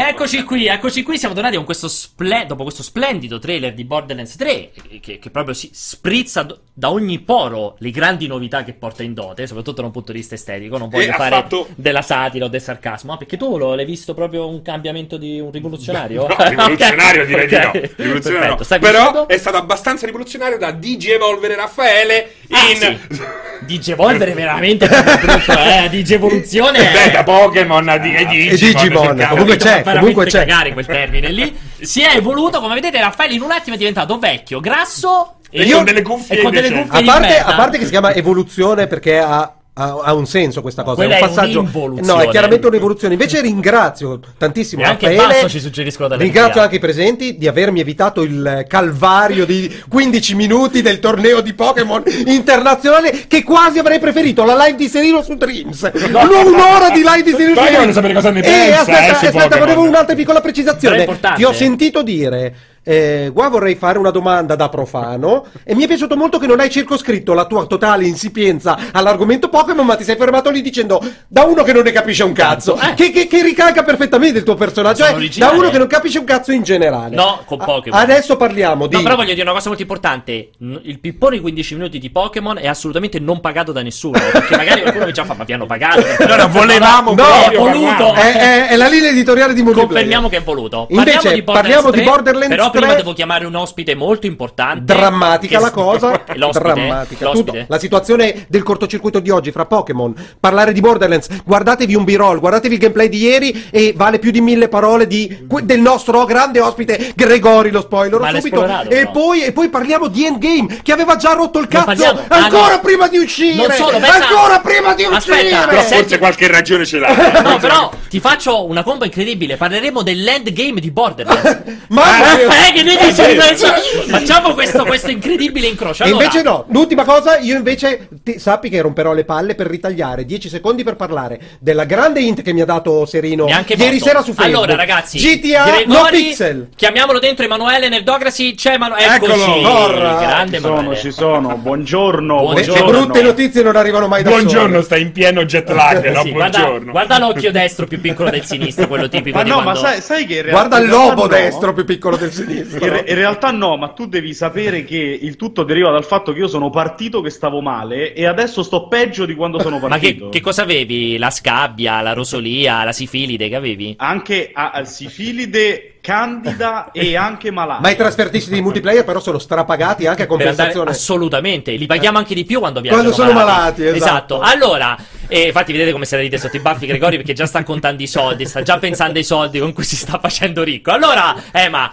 [0.01, 4.37] Eccoci qui, eccoci qui, siamo tornati con questo sple- dopo questo splendido trailer di Borderlands
[4.37, 9.03] 3 che, che proprio si sprizza do- da ogni poro le grandi novità che porta
[9.03, 12.45] in dote, soprattutto da un punto di vista estetico, non voglio fare fatto- della satira
[12.45, 16.27] o del sarcasmo, ah, perché tu lo l'hai visto proprio un cambiamento di un rivoluzionario?
[16.39, 17.71] No, rivoluzionario direi di no.
[17.97, 18.93] Rivoluzionario Perfetto, no.
[18.93, 19.29] Però dicendo?
[19.29, 22.77] è stato abbastanza rivoluzionario da DJ Evolvere Raffaele Ah, in...
[23.11, 23.23] sì.
[23.61, 26.93] DJ Evolver è veramente brutto, eh, DJ Evoluzione è...
[26.93, 29.15] Beh, da Pokémon a di- e E Digimon.
[29.17, 30.39] Digimon, comunque c'è, comunque c'è.
[30.41, 31.57] cagare quel termine lì.
[31.81, 35.85] Si è evoluto, come vedete, Raffaele in un attimo è diventato vecchio, grasso E con
[35.85, 39.19] delle cuffie e con delle cuffie A parte, a parte che si chiama evoluzione perché
[39.19, 40.97] ha, ha- ha un senso questa cosa.
[40.97, 41.61] Quella è un è passaggio.
[41.61, 42.13] un'involuzione.
[42.13, 43.15] No, è chiaramente un'evoluzione.
[43.15, 45.49] Invece ringrazio tantissimo E anche Raffaele.
[45.49, 50.99] ci suggeriscono Ringrazio anche i presenti di avermi evitato il calvario di 15 minuti del
[50.99, 55.83] torneo di Pokémon internazionale che quasi avrei preferito la live di Serino su Dreams.
[56.11, 57.79] Non un'ora di live di Serino su Dreams.
[57.79, 61.07] voglio sapere cosa ne Eh, pensa, aspetta, eh, aspetta, volevo un'altra piccola è precisazione.
[61.37, 62.55] Ti ho sentito dire
[62.89, 66.59] eh, qua vorrei fare una domanda da profano e mi è piaciuto molto che non
[66.61, 70.99] hai circoscritto la tua totale insipienza all'argomento Pokémon ma ti sei fermato lì dicendo
[71.29, 72.95] da uno che non ne capisce un cazzo Eh.
[72.95, 76.25] che, che- che ricalca perfettamente il tuo personaggio eh, da uno che non capisce un
[76.25, 77.99] cazzo in generale No, con Pokémon.
[78.01, 80.51] adesso parliamo di No, però voglio dire una cosa molto importante.
[80.59, 84.19] Il pippone di 15 minuti di Pokémon è assolutamente non pagato da nessuno.
[84.33, 86.05] Perché magari qualcuno mi già fa, ma vi hanno pagato.
[86.25, 88.13] Allora, volevamo No, è voluto.
[88.15, 90.87] è, è- è la linea editoriale di multiplayer Confermiamo che è voluto.
[90.91, 92.97] Invece, parliamo di Borderlands, parliamo di 3, Però prima 3.
[93.03, 94.95] devo chiamare un ospite molto importante.
[94.95, 96.59] Drammatica Che- la cosa, L'ospite.
[96.65, 97.25] drammatica.
[97.27, 97.51] L'ospite.
[97.53, 97.65] Tutto.
[97.69, 102.75] La situazione del cortocircuito di oggi fra Pokémon, parlare di Borderlands, guardatevi un b-roll, guardatevi
[102.75, 107.13] il gameplay di ieri e vale più di mille parole di, del nostro grande ospite
[107.15, 108.65] Gregori, lo spoiler Ma subito.
[108.89, 109.11] E no?
[109.11, 112.37] poi, e poi parliamo di Endgame, che aveva già rotto il Non cazzo parliamo- ah,
[112.45, 112.81] ancora no.
[112.81, 113.55] prima di uscire.
[113.67, 115.67] Non solo, pensa- ancora prima di Aspetta, uscire.
[115.69, 117.07] Però Senti- forse qualche ragione ce l'ha.
[117.49, 119.57] No, però ti faccio una combo incredibile.
[119.57, 121.63] Parleremo dell'endgame di Borderlands.
[121.89, 122.68] Mamma mia.
[122.68, 124.11] eh, che ne dici?
[124.11, 126.03] Facciamo questo, questo incredibile incrocio.
[126.05, 129.67] E Allora, invece no, l'ultima cosa, io invece ti- sappi che romperò le palle per
[129.67, 134.23] ritagliare 10 secondi per parlare della grande int che mi ha dato Serino ieri sera
[134.23, 134.57] su Facebook.
[134.65, 136.69] Allora, ragazzi, GTA no Gregori, pixel.
[136.75, 138.55] Chiamiamolo dentro Emanuele nel Dograsi.
[138.55, 139.15] C'è Emanuele.
[139.15, 139.35] Eccolo.
[139.35, 139.61] Eccoci.
[139.63, 140.17] Porra.
[140.19, 141.01] Grande Ci sono, Emanuele.
[141.01, 141.57] ci sono.
[141.57, 142.37] Buongiorno.
[142.53, 142.91] Le, le Buongiorno.
[142.91, 144.83] brutte notizie non arrivano mai da Buongiorno, sole.
[144.83, 146.23] stai in pieno jet lag, no?
[146.23, 146.91] Sì, guarda, Buongiorno.
[146.93, 149.81] guarda l'occhio destro più piccolo del sinistro, quello tipico Ma di no, ma quando...
[149.81, 151.27] sai, sai che in realtà, Guarda il lobo no.
[151.29, 152.48] destro più piccolo del sinistro.
[152.51, 156.33] In, re- in realtà no, ma tu devi sapere che il tutto deriva dal fatto
[156.33, 159.99] che io sono partito che stavo male e adesso sto peggio di quando sono Ma
[159.99, 160.29] che, partito.
[160.31, 161.19] che cosa avevi?
[161.19, 163.95] La scabbia, la rosolia, la sifilide che avevi?
[163.99, 167.83] Anche a, al sifilide, candida e anche malaria.
[167.83, 170.91] Ma i trasfertisti di multiplayer però sono strapagati anche a compensazione.
[170.91, 174.41] assolutamente, li paghiamo anche di più quando viaggiano Quando sono malati, esatto.
[174.41, 174.97] Allora,
[175.29, 178.03] eh, infatti vedete come se la ride sotto i baffi Gregori perché già sta contando
[178.03, 180.91] i soldi, sta già pensando ai soldi con cui si sta facendo ricco.
[180.91, 181.93] Allora, Emma,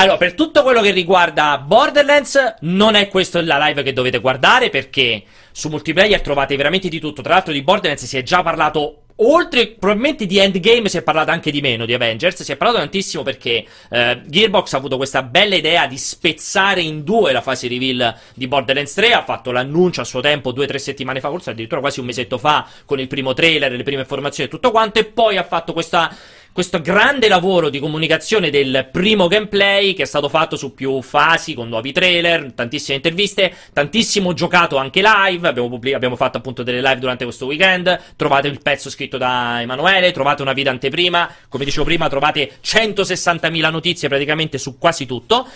[0.00, 4.70] allora, per tutto quello che riguarda Borderlands, non è questa la live che dovete guardare
[4.70, 7.20] perché su multiplayer trovate veramente di tutto.
[7.20, 11.32] Tra l'altro di Borderlands si è già parlato Oltre probabilmente di Endgame si è parlato
[11.32, 15.24] anche di meno di Avengers, si è parlato tantissimo perché eh, Gearbox ha avuto questa
[15.24, 20.02] bella idea di spezzare in due la fase reveal di Borderlands 3, ha fatto l'annuncio
[20.02, 23.00] a suo tempo due o tre settimane fa, forse addirittura quasi un mesetto fa, con
[23.00, 26.14] il primo trailer, le prime informazioni e tutto quanto, e poi ha fatto questa
[26.52, 31.54] questo grande lavoro di comunicazione del primo gameplay che è stato fatto su più fasi
[31.54, 36.80] con nuovi trailer, tantissime interviste, tantissimo giocato anche live, abbiamo, pubblic- abbiamo fatto appunto delle
[36.80, 41.64] live durante questo weekend, trovate il pezzo scritto da Emanuele, trovate una video anteprima, come
[41.64, 45.46] dicevo prima trovate 160.000 notizie praticamente su quasi tutto.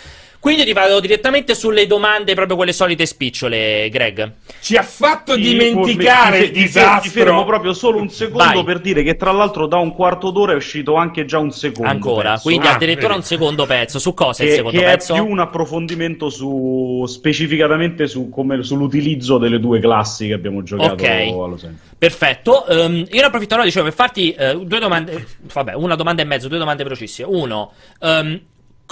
[0.43, 4.29] Quindi ti vado direttamente sulle domande, proprio quelle solite spicciole, Greg.
[4.59, 7.45] Ci ha fatto Ti- dimenticare ti- il ti- ti- fermo disastro.
[7.45, 8.63] proprio solo un secondo Vai.
[8.65, 11.89] per dire che tra l'altro da un quarto d'ora è uscito anche già un secondo
[11.89, 12.41] Ancora, pezzo.
[12.49, 13.19] quindi Ah, addirittura vedi.
[13.19, 13.99] un secondo pezzo.
[13.99, 15.13] Su cosa è il che, secondo che pezzo?
[15.13, 20.91] è più un approfondimento su specificatamente su come, sull'utilizzo delle due classi che abbiamo giocato
[20.95, 21.03] Ok.
[21.05, 21.79] allo sempre.
[21.97, 25.95] Perfetto, ehm, io ne approfitto allora, dicevo, per farti eh, due domande, eh, vabbè, una
[25.95, 27.29] domanda e mezzo, due domande velocissime.
[27.31, 28.41] Uno, ehm,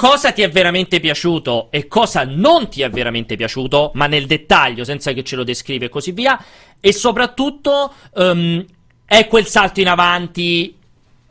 [0.01, 4.83] cosa ti è veramente piaciuto e cosa non ti è veramente piaciuto, ma nel dettaglio,
[4.83, 6.43] senza che ce lo descrivi e così via,
[6.79, 8.65] e soprattutto, ehm,
[9.05, 10.75] è quel salto in avanti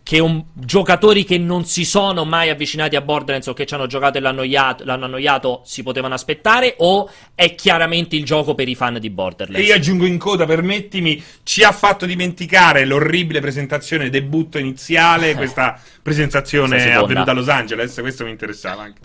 [0.02, 3.86] che un- giocatori che non si sono mai avvicinati a Borderlands o che ci hanno
[3.86, 8.68] giocato e l'hanno annoiato, l'hanno annoiato si potevano aspettare o è chiaramente il gioco per
[8.68, 9.66] i fan di E Borderlands?
[9.68, 15.80] io aggiungo in coda, permettimi, ci ha fatto dimenticare l'orribile presentazione debutto iniziale, questa Questa
[16.02, 19.00] presentazione avvenuta a Los Angeles, questo mi interessava anche.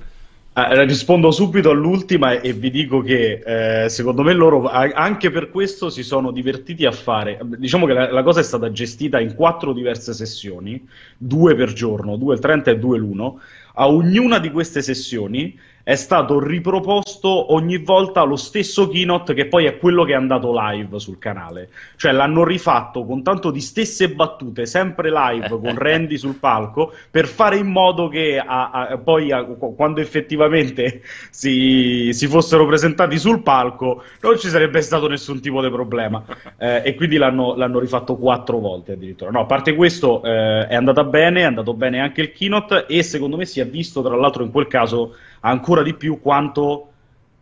[0.58, 5.90] Eh, rispondo subito all'ultima e vi dico che eh, secondo me loro anche per questo
[5.90, 7.38] si sono divertiti a fare.
[7.58, 10.82] Diciamo che la, la cosa è stata gestita in quattro diverse sessioni,
[11.18, 13.34] due per giorno, due il 30 e due l'1.
[13.74, 19.66] A ognuna di queste sessioni è stato riproposto ogni volta lo stesso keynote che poi
[19.66, 21.70] è quello che è andato live sul canale.
[21.96, 27.28] Cioè l'hanno rifatto con tanto di stesse battute, sempre live con Randy sul palco, per
[27.28, 33.44] fare in modo che a- a- poi a- quando effettivamente si, si fossero presentati sul
[33.44, 36.24] palco non ci sarebbe stato nessun tipo di problema.
[36.58, 39.30] Eh, e quindi l'hanno, l'hanno rifatto quattro volte addirittura.
[39.30, 43.04] No, a parte questo eh, è andata bene, è andato bene anche il keynote e
[43.04, 46.90] secondo me si è visto tra l'altro in quel caso ancora di più quanto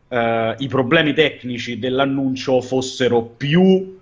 [0.09, 3.97] eh, i problemi tecnici dell'annuncio fossero più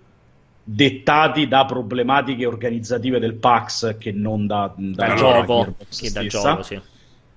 [0.64, 6.28] dettati da problematiche organizzative del PAX che non da, da gioco, Gearbox che stessa.
[6.28, 6.82] gioco, sì.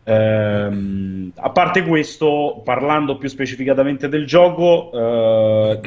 [0.07, 5.81] Ehm, a parte questo, parlando più specificatamente del gioco, eh,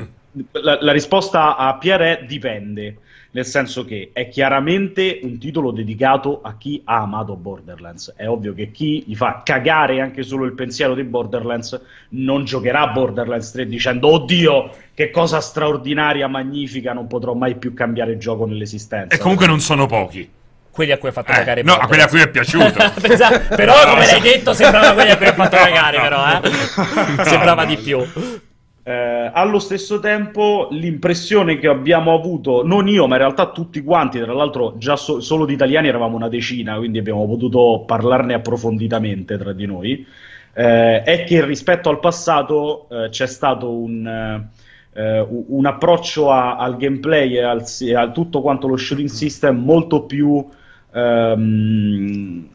[0.52, 2.98] la, la risposta a Pierre è dipende,
[3.32, 8.14] nel senso che è chiaramente un titolo dedicato a chi ha amato Borderlands.
[8.16, 12.82] È ovvio che chi gli fa cagare anche solo il pensiero di Borderlands non giocherà
[12.82, 18.46] a Borderlands 3 dicendo oddio che cosa straordinaria, magnifica, non potrò mai più cambiare gioco
[18.46, 19.16] nell'esistenza.
[19.16, 20.28] E comunque non sono pochi.
[20.72, 22.78] Quelli a cui ha fatto Eh, cagare no, a quelli a cui è piaciuto.
[23.02, 26.42] Pensa- però come l'hai detto sembrava quelli a cui ha fatto cagare No, però no.
[26.44, 27.98] eh sembrava di più
[28.88, 34.18] Eh, allo stesso tempo, l'impressione che abbiamo avuto, non io, ma in realtà tutti quanti,
[34.20, 39.38] tra l'altro già so- solo di italiani eravamo una decina, quindi abbiamo potuto parlarne approfonditamente
[39.38, 40.06] tra di noi,
[40.54, 45.20] eh, è che rispetto al passato eh, c'è stato un, eh, eh,
[45.50, 47.64] un- approccio a- al gameplay e al,
[47.96, 50.46] a tutto quanto lo shooting system molto più
[50.94, 52.48] ehm,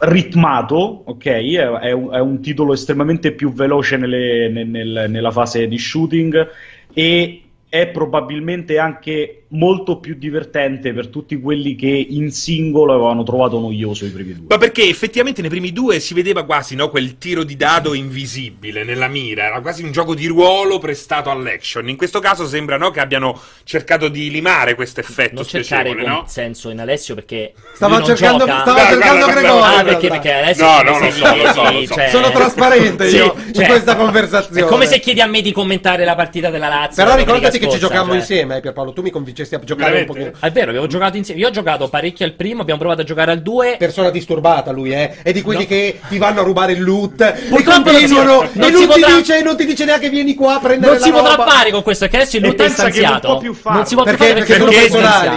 [0.00, 1.24] ritmato, ok?
[1.26, 5.78] È, è un, è un titolo estremamente più veloce nelle- nel- nel- nella fase di
[5.78, 6.48] shooting
[6.92, 13.58] e è probabilmente anche molto più divertente per tutti quelli che in singolo avevano trovato
[13.60, 14.44] noioso i primi due.
[14.48, 18.82] Ma perché effettivamente nei primi due si vedeva quasi no, quel tiro di dado invisibile
[18.82, 21.88] nella mira, era quasi un gioco di ruolo prestato all'action.
[21.88, 26.18] In questo caso sembra no, che abbiano cercato di limare questo effetto non cercare no?
[26.18, 28.62] consenso in Alessio perché non cercando, gioca.
[28.64, 29.62] Guarda, cercando Gregorio.
[29.62, 31.94] Ah, in perché, perché Alessio No, è no, lo so, lo so, lo so.
[31.94, 34.60] cioè- Sono trasparente Sì, io in cioè, questa conversazione.
[34.60, 37.02] È come se chiedi a me di commentare la partita della Lazio.
[37.04, 38.16] Però ricordati che ci giocammo cioè.
[38.16, 38.92] insieme, eh, Pierpaolo.
[38.92, 40.18] Tu mi convincesti a giocare Veramente?
[40.18, 40.46] un pochino.
[40.46, 41.40] È vero, abbiamo giocato insieme.
[41.40, 43.76] Io ho giocato parecchio al primo, abbiamo provato a giocare al 2.
[43.78, 45.16] Persona disturbata lui, eh?
[45.22, 45.66] È di quelli No.
[45.66, 48.80] che ti vanno a rubare il loot e Purtroppo non si- continuano non e non,
[48.80, 51.34] ti potrà- dice, non ti dice neanche vieni qua a prendere Non la si potrà
[51.36, 51.50] roba.
[51.50, 53.28] fare con questo, perché adesso il E loot è che non stanziato.
[53.28, 53.56] può più.
[53.64, 54.88] Non si può più Perché- fare perché, perché è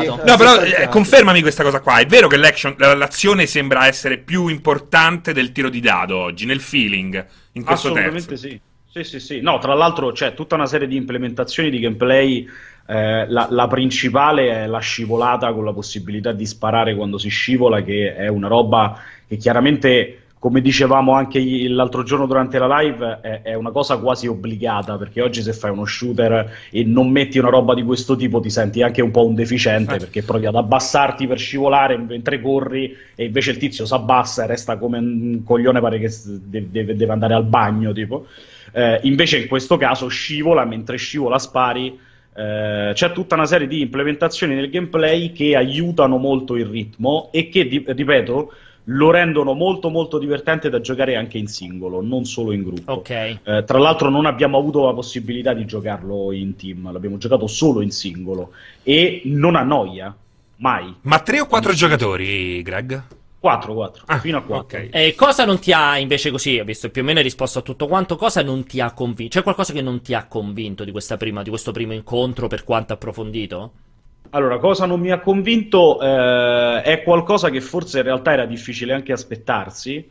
[0.03, 1.97] sono No, però eh, confermami questa cosa qua.
[1.99, 7.13] È vero che l'azione sembra essere più importante del tiro di dado oggi, nel feeling,
[7.53, 8.47] in questo Assolutamente terzo.
[8.47, 8.59] sì.
[8.93, 9.41] Sì, sì, sì.
[9.41, 12.47] No, tra l'altro c'è tutta una serie di implementazioni di gameplay.
[12.85, 17.81] eh, la, la principale è la scivolata con la possibilità di sparare quando si scivola,
[17.81, 23.41] che è una roba che chiaramente, come dicevamo anche l'altro giorno durante la live, è,
[23.41, 27.49] è una cosa quasi obbligata, perché oggi se fai uno shooter e non metti una
[27.49, 29.97] roba di questo tipo ti senti anche un po' un deficiente, Eh.
[29.97, 34.47] perché provi ad abbassarti per scivolare mentre corri e invece il tizio si abbassa e
[34.47, 36.11] resta come un coglione, pare che
[36.43, 38.27] deve- deve andare al bagno, tipo.
[38.73, 41.97] Eh, invece in questo caso scivola, mentre scivola spari.
[42.35, 47.47] Eh, c'è tutta una serie di implementazioni nel gameplay che aiutano molto il ritmo e
[47.49, 48.51] che, di- ripeto,
[48.85, 52.91] lo rendono molto molto divertente da giocare anche in singolo, non solo in gruppo.
[52.93, 53.09] Ok.
[53.09, 57.81] Eh, tra l'altro non abbiamo avuto la possibilità di giocarlo in team, l'abbiamo giocato solo
[57.81, 60.13] in singolo e non annoia,
[60.57, 60.93] mai.
[61.01, 63.03] Ma tre o quattro giocatori, Greg?
[63.43, 64.79] 4, 4, Ah, fino a 4.
[64.79, 64.87] ok.
[64.89, 67.87] E cosa non ti ha invece così, visto più o meno hai risposto a tutto
[67.87, 69.35] quanto, cosa non ti ha convinto?
[69.37, 72.63] C'è qualcosa che non ti ha convinto di, questa prima, di questo primo incontro per
[72.63, 73.71] quanto approfondito?
[74.29, 78.93] Allora, cosa non mi ha convinto eh, è qualcosa che forse in realtà era difficile
[78.93, 80.09] anche aspettarsi,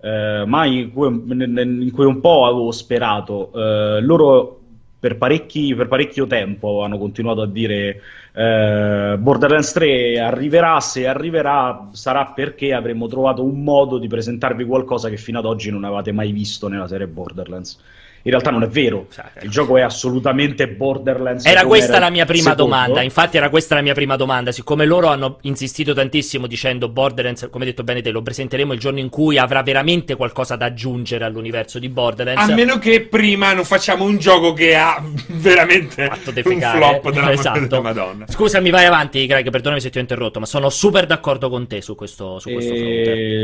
[0.00, 3.50] eh, ma in cui, in cui un po' avevo sperato.
[3.52, 4.60] Eh, loro
[5.04, 8.00] per, per parecchio tempo hanno continuato a dire
[8.32, 15.10] eh, Borderlands 3 arriverà, se arriverà sarà perché avremmo trovato un modo di presentarvi qualcosa
[15.10, 17.78] che fino ad oggi non avevate mai visto nella serie Borderlands.
[18.24, 19.06] In realtà non è vero.
[19.10, 21.44] Sa- Il gioco è assolutamente Borderlands.
[21.46, 22.64] Era questa la mia prima secondo.
[22.64, 27.48] domanda, infatti era questa la mia prima domanda, siccome loro hanno insistito tantissimo dicendo Borderlands,
[27.50, 30.66] come hai detto bene te, lo presenteremo il giorno in cui avrà veramente qualcosa da
[30.66, 32.50] aggiungere all'universo di Borderlands.
[32.50, 36.78] A meno che prima non facciamo un gioco che ha veramente fatto un defecare.
[36.78, 37.58] flop della, Esatto.
[37.60, 38.24] della Madonna.
[38.28, 41.82] Scusami, vai avanti, Greg, perdonami se ti ho interrotto, ma sono super d'accordo con te
[41.82, 42.90] su questo, su questo fronte.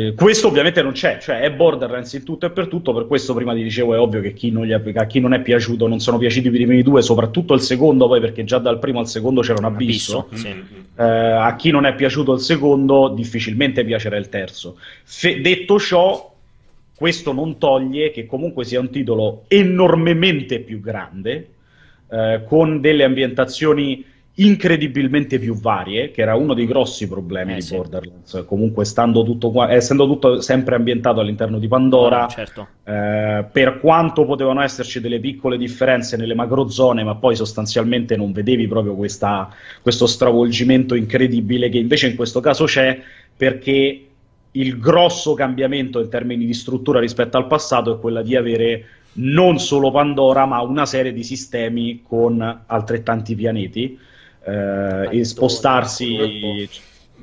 [0.08, 3.34] E questo ovviamente non c'è, cioè è Borderlands in tutto e per tutto, per questo
[3.34, 6.00] prima ti dicevo è ovvio che chi non, gli, a chi non è piaciuto, non
[6.00, 9.40] sono piaciuti i primi due, soprattutto il secondo poi perché già dal primo al secondo
[9.40, 10.26] c'era un abisso.
[10.26, 10.48] Abisso, sì.
[10.96, 14.78] Eh, a chi non è piaciuto il secondo difficilmente piacerà il terzo.
[15.04, 16.34] Fe- detto ciò,
[16.94, 21.48] questo non toglie che comunque sia un titolo enormemente più grande,
[22.10, 24.04] eh, con delle ambientazioni
[24.42, 27.76] incredibilmente più varie, che era uno dei grossi problemi Eh, di sì.
[27.76, 28.44] Borderlands.
[28.46, 32.68] Comunque, stando tutto qua- essendo tutto sempre ambientato all'interno di Pandora, certo.
[32.84, 38.66] eh, per quanto potevano esserci delle piccole differenze nelle macrozone, ma poi sostanzialmente non vedevi
[38.66, 42.98] proprio questa- questo stravolgimento incredibile che invece in questo caso c'è
[43.36, 44.06] perché
[44.52, 49.58] il grosso cambiamento in termini di struttura rispetto al passato è quella di avere non
[49.58, 53.98] solo Pandora, ma una serie di sistemi con altrettanti pianeti
[54.44, 56.68] eh, e spostarsi.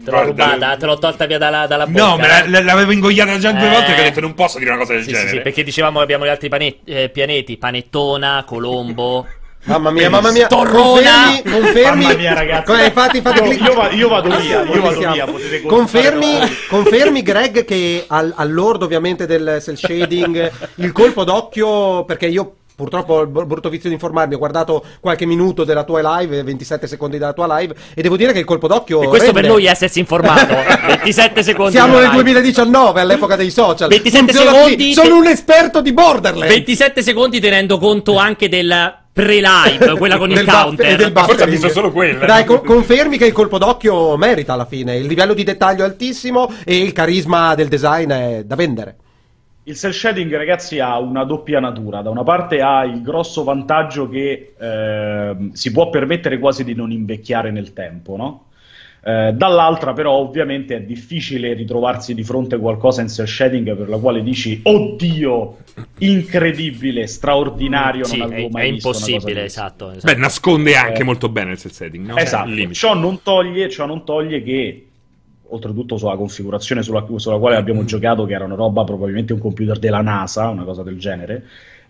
[0.04, 2.06] Te l'ho Guarda, rubata, te l'ho tolta via dalla, dalla bocca.
[2.06, 3.72] No, me la- la- l'avevo ingoiata già due Eh.
[3.72, 5.36] volte che ho detto non posso dire una cosa del Sì, sì, genere.
[5.38, 9.26] sì, perché dicevamo che abbiamo gli altri pane- eh, pianeti, Panettona, Colombo.
[9.68, 10.46] Mamma mia, mamma mia.
[10.48, 11.42] Torrona!
[11.44, 12.04] Confermi, confermi.
[12.04, 12.86] Mamma mia, ragazzi.
[12.86, 16.38] Infatti, Io- clic- io va- io vado via, io vado via, potete Confermi,
[16.70, 23.14] confermi, Greg, che al, all'ordo ovviamente del cel shading, il colpo d'occhio, perché io purtroppo
[23.16, 26.86] ho il br- brutto vizio di informarmi, ho guardato qualche minuto della tua live, 27
[26.86, 29.02] secondi della tua live, e devo dire che il colpo d'occhio...
[29.02, 29.50] E questo per rende.
[29.58, 30.54] noi è essersi informato.
[30.86, 31.72] 27 secondi.
[31.72, 32.14] Siamo nel live.
[32.14, 33.90] 2019, all'epoca dei social.
[33.90, 36.54] 27 Funziona secondi, te- Sono un esperto di Borderlands.
[36.54, 40.86] 27 secondi tenendo conto anche del pre-live, quella con il buff- counter.
[40.92, 42.28] e del Ma forse ha visto solo quella.
[42.28, 44.96] Dai, co- confermi che il colpo d'occhio merita alla fine.
[44.98, 48.98] Il livello di dettaglio è altissimo e il carisma del design è da vendere.
[49.68, 52.02] Il cel shading, ragazzi, ha una doppia natura.
[52.02, 56.90] Da una parte ha il grosso vantaggio che ehm, si può permettere quasi di non
[56.90, 58.46] invecchiare nel tempo, no?
[59.04, 63.90] Eh, dall'altra, però, ovviamente è difficile ritrovarsi di fronte a qualcosa in cel shading per
[63.90, 65.58] la quale dici: Oddio,
[66.00, 68.06] incredibile, straordinario.
[68.06, 69.92] Sì, non avevo è, mai è visto una cosa impossibile, così." esatto.
[69.92, 70.14] esatto.
[70.14, 71.04] Beh, nasconde anche Eh.
[71.04, 72.16] molto bene il set setting, no?
[72.16, 74.87] Esatto, ciò non toglie, ciò non toglie che,
[75.50, 79.80] oltretutto sulla configurazione sulla, sulla quale abbiamo giocato, che era una roba probabilmente un computer
[79.80, 81.44] della NASA, una cosa del genere,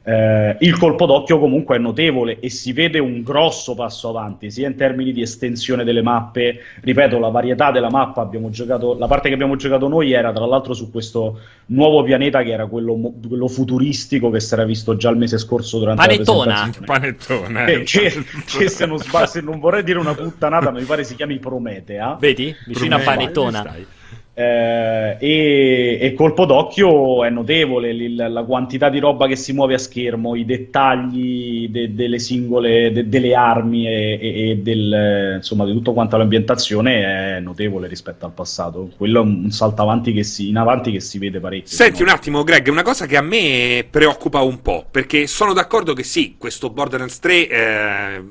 [0.08, 4.66] eh, il colpo d'occhio comunque è notevole e si vede un grosso passo avanti, sia
[4.66, 9.28] in termini di estensione delle mappe, ripeto, la varietà della mappa, abbiamo giocato, la parte
[9.28, 13.50] che abbiamo giocato noi era tra l'altro su questo nuovo pianeta che era quello, quello
[13.50, 16.46] futuristico che si era visto già il mese scorso durante Panettona.
[16.46, 16.86] la presentazione.
[16.86, 17.74] Panettone.
[17.74, 21.16] Eh, che, che se non sbaglio, se non vorrei dire una puttanata, mi pare si
[21.16, 22.16] chiami Prometea.
[22.18, 22.56] Vedi?
[22.66, 23.32] Vicino a Problema.
[23.32, 23.76] Panettona.
[24.40, 29.74] Eh, e, e colpo d'occhio è notevole il- la quantità di roba che si muove
[29.74, 35.66] a schermo, i dettagli de- delle singole de- delle armi e, e- e del, insomma
[35.66, 38.92] di tutto quanto l'ambientazione è notevole rispetto al passato.
[38.96, 41.76] Quello è un, salto avanti che si, in avanti che si vede parecchio.
[41.76, 45.94] Senti un attimo, Greg, una cosa che a me preoccupa un po', perché sono d'accordo
[45.94, 48.22] che sì, questo Borderlands 3 eh,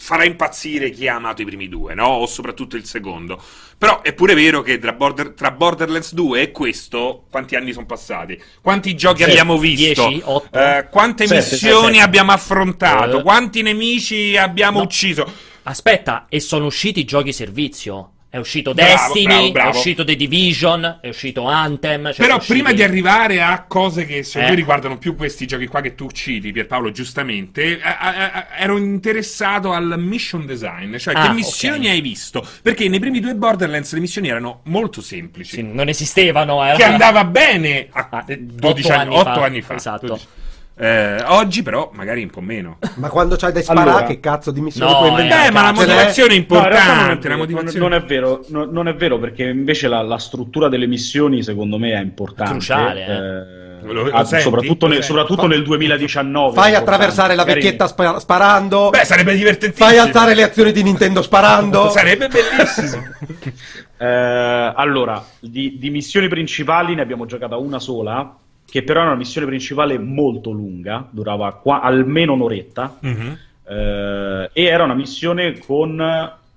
[0.00, 2.06] farà impazzire chi ha amato i primi due, no?
[2.06, 3.40] O soprattutto il secondo.
[3.76, 7.86] Però è pure vero che tra, Border- tra Borderlands 2 e questo, quanti anni sono
[7.86, 8.40] passati?
[8.60, 10.08] Quanti giochi Sì, abbiamo visto?
[10.08, 10.58] 10, 8.
[10.58, 12.00] Eh, quante Sette, missioni sette.
[12.04, 13.18] abbiamo affrontato?
[13.18, 13.22] Eh.
[13.22, 14.84] Quanti nemici abbiamo No.
[14.84, 15.30] ucciso?
[15.64, 18.12] Aspetta, e sono usciti i giochi servizio.
[18.32, 19.70] È uscito Bravo, Destiny, bravo, bravo.
[19.72, 22.04] è uscito The Division, è uscito Anthem.
[22.04, 24.50] cioè Però sono usciti- prima di arrivare a cose che secondo Eh.
[24.50, 28.76] me riguardano più questi giochi qua che tu citi, Pierpaolo, giustamente, a- a- a- ero
[28.78, 31.92] interessato al mission design, cioè Ah, che missioni ok.
[31.92, 32.46] hai visto?
[32.62, 35.56] Perché nei primi due Borderlands le missioni erano molto semplici.
[35.56, 36.62] Sì, non esistevano.
[36.62, 36.76] Era...
[36.76, 39.74] Che andava bene a Ah, 12 otto anni, anni 8 fa, anni fa.
[39.74, 40.06] esatto.
[40.06, 40.26] 12.
[40.82, 42.78] Eh, oggi però magari un po' meno.
[42.94, 44.04] Ma quando c'hai da sparare, Allora.
[44.06, 45.48] che cazzo di missione No, puoi eh, inventare?
[45.48, 45.86] Beh, ma la Ce n'è?
[45.86, 46.78] motivazione è No, importante.
[46.78, 47.88] non è la vero, motivazione...
[47.88, 51.76] non, è vero, no- non è vero, perché invece la, la struttura delle missioni secondo
[51.76, 52.52] me è importante.
[52.52, 53.68] Cruciale, eh.
[53.92, 54.44] Lo- lo ah, senti?
[54.44, 56.54] soprattutto, nel, soprattutto nel 2019.
[56.54, 58.88] Fai è attraversare la vecchietta spa- sparando.
[58.88, 59.86] Beh, sarebbe divertentissimo.
[59.86, 61.88] Fai alzare le azioni di Nintendo sparando.
[61.92, 63.02] Sarebbe bellissimo.
[64.00, 68.34] Eh, allora, di, di missioni principali ne abbiamo giocata una sola,
[68.70, 73.38] che però era una missione principale molto lunga, durava qua- almeno un'oretta, Mhm.
[73.68, 76.00] eh, e era una missione con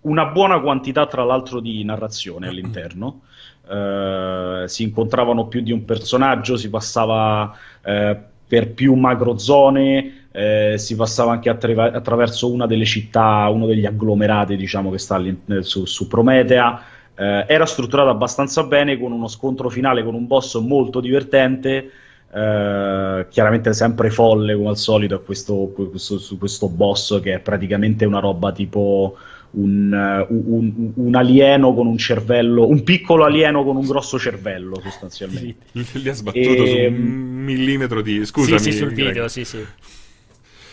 [0.01, 3.21] una buona quantità, tra l'altro, di narrazione all'interno.
[3.69, 7.55] Eh, si incontravano più di un personaggio, si passava
[7.85, 13.85] eh, per più macrozone, eh, si passava anche attra- attraverso una delle città, uno degli
[13.85, 15.21] agglomerati diciamo, che sta
[15.61, 16.83] su, su Prometea.
[17.15, 21.91] Eh, era strutturato abbastanza bene con uno scontro finale con un boss molto divertente.
[22.35, 28.05] Eh, chiaramente sempre folle come al solito questo, questo, su questo boss che è praticamente
[28.05, 29.15] una roba tipo
[29.51, 35.67] un, un, un, alieno con un cervello, un piccolo alieno con un grosso cervello sostanzialmente.
[35.73, 36.67] Gli ha sbattuto e...
[36.67, 38.25] su un millimetro di...
[38.25, 38.57] Scusami.
[38.57, 39.63] Sì, sì, sul video, sì, sì.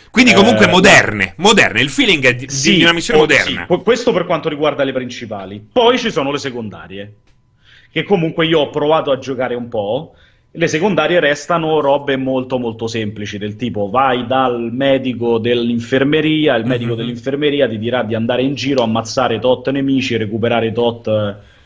[0.09, 3.67] Quindi comunque eh, moderne, moderne, il feeling è di, sì, di una missione oh, moderna.
[3.69, 3.77] Sì.
[3.83, 5.63] Questo per quanto riguarda le principali.
[5.71, 7.13] Poi ci sono le secondarie,
[7.91, 10.15] che comunque io ho provato a giocare un po'.
[10.53, 16.89] Le secondarie restano robe molto molto semplici, del tipo vai dal medico dell'infermeria, il medico
[16.89, 16.99] mm-hmm.
[16.99, 21.07] dell'infermeria ti dirà di andare in giro, ammazzare tot nemici, recuperare tot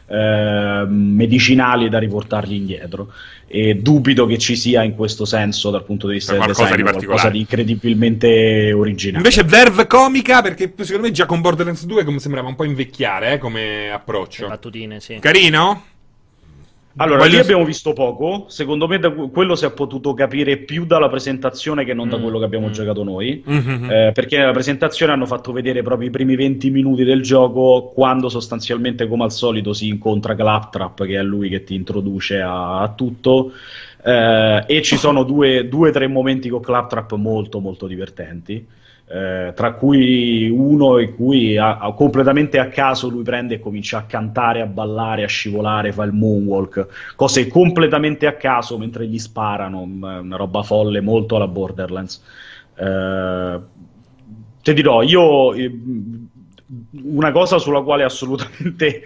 [0.07, 3.11] eh, medicinali da riportarli indietro.
[3.47, 6.85] E dubito che ci sia in questo senso dal punto di vista del qualcosa design
[6.85, 9.17] di qualcosa di incredibilmente originale.
[9.17, 13.33] Invece Verve comica perché secondo me già con Borderlands 2 come sembrava un po' invecchiare
[13.33, 14.43] eh, come approccio.
[14.43, 15.17] Le battutine, sì.
[15.19, 15.93] Carino?
[16.97, 17.31] Allora, Voglio...
[17.31, 18.45] lì abbiamo visto poco.
[18.47, 22.21] Secondo me, da quello si è potuto capire più dalla presentazione che non da mm.
[22.21, 22.71] quello che abbiamo mm.
[22.71, 23.43] giocato noi.
[23.49, 23.89] Mm-hmm.
[23.89, 28.29] Eh, perché nella presentazione hanno fatto vedere proprio i primi 20 minuti del gioco, quando
[28.29, 32.89] sostanzialmente, come al solito, si incontra Claptrap, che è lui che ti introduce a, a
[32.89, 33.51] tutto.
[34.01, 38.65] Eh, e ci sono due o tre momenti con Claptrap molto, molto divertenti.
[39.07, 43.99] Eh, tra cui uno in cui a, a, completamente a caso lui prende e comincia
[43.99, 49.19] a cantare, a ballare, a scivolare, fa il moonwalk, cose completamente a caso mentre gli
[49.19, 52.23] sparano, una roba folle molto alla Borderlands.
[52.75, 53.59] Eh,
[54.63, 55.71] ti dirò, io eh,
[57.03, 59.03] una cosa sulla quale assolutamente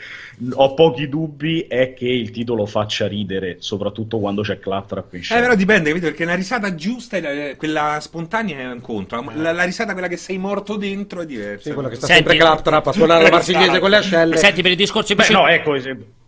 [0.53, 5.39] ho pochi dubbi è che il titolo faccia ridere, soprattutto quando c'è Claptrap in scena.
[5.39, 6.07] Eh, però dipende, capito?
[6.07, 9.21] Perché la risata giusta, è quella spontanea è un conto.
[9.35, 11.69] La, la, risata, quella che sei morto dentro, è diversa.
[11.69, 14.37] Sì, quella che sta Senti, sempre Claptrap a suonare la marsigliese con le ascelle.
[14.37, 15.15] Senti, per i discorsi...
[15.15, 15.75] Beh, no, ecco,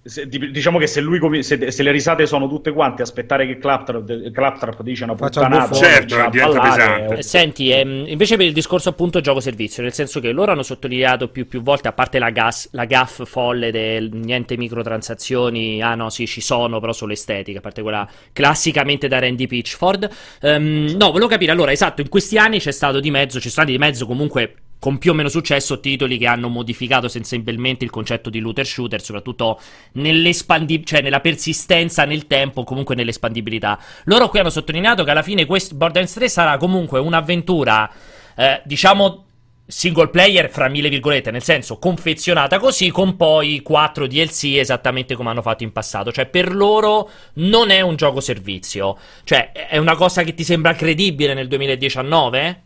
[0.04, 4.32] se, diciamo che se, lui, se, se, le risate sono tutte quante, aspettare che Claptrap,
[4.32, 7.18] Claptrap dice una puttanata, certo, diventa pesante.
[7.18, 11.28] Eh, senti, ehm, invece per il discorso appunto gioco-servizio, nel senso che loro hanno sottolineato
[11.28, 16.10] più, più volte, a parte la, gas, la gaff folle del niente microtransazioni, ah no,
[16.10, 20.10] sì, ci sono, però solo estetica, a parte quella classicamente da Randy Pitchford.
[20.42, 23.70] Um, no, volevo capire, allora, esatto, in questi anni c'è stato di mezzo, c'è stato
[23.70, 28.32] di mezzo comunque con più o meno successo titoli che hanno modificato sensibilmente il concetto
[28.32, 29.60] di looter shooter, soprattutto
[29.94, 33.80] cioè nella persistenza nel tempo, comunque nell'espandibilità.
[34.06, 37.92] Loro qui hanno sottolineato che alla fine questo Borderlands 3 sarà comunque un'avventura,
[38.36, 39.26] eh, diciamo
[39.68, 45.30] single player fra mille virgolette, nel senso confezionata così con poi 4 DLC esattamente come
[45.30, 46.12] hanno fatto in passato.
[46.12, 48.98] Cioè per loro non è un gioco servizio.
[49.24, 52.64] Cioè è una cosa che ti sembra credibile nel 2019?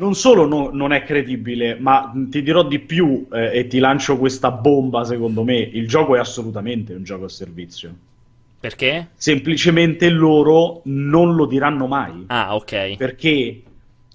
[0.00, 4.16] Non solo no, non è credibile, ma ti dirò di più eh, e ti lancio
[4.16, 7.94] questa bomba, secondo me, il gioco è assolutamente un gioco a servizio.
[8.58, 9.08] Perché?
[9.14, 12.24] Semplicemente loro non lo diranno mai.
[12.28, 12.96] Ah, ok.
[12.96, 13.62] Perché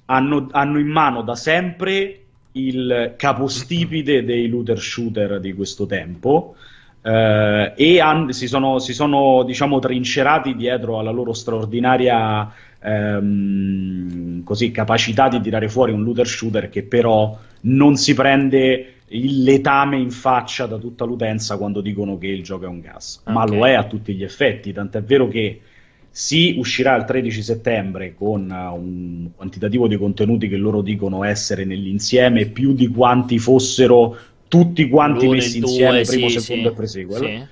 [0.05, 2.19] hanno, hanno in mano da sempre
[2.53, 6.55] il capostipite dei looter shooter di questo tempo.
[7.01, 12.51] Uh, e han, si sono, si sono diciamo, trincerati dietro alla loro straordinaria
[12.86, 19.43] ehm, così, capacità di tirare fuori un looter shooter che però non si prende il
[19.43, 23.33] letame in faccia da tutta l'utenza quando dicono che il gioco è un gas, okay.
[23.33, 25.61] ma lo è a tutti gli effetti, tant'è vero che
[26.09, 32.45] si uscirà il 13 settembre con un quantitativo di contenuti che loro dicono essere nell'insieme
[32.45, 34.17] più di quanti fossero
[34.47, 37.19] tutti quanti L'uno messi insieme, primo, sì, secondo sì, e presequel.
[37.19, 37.43] Sì.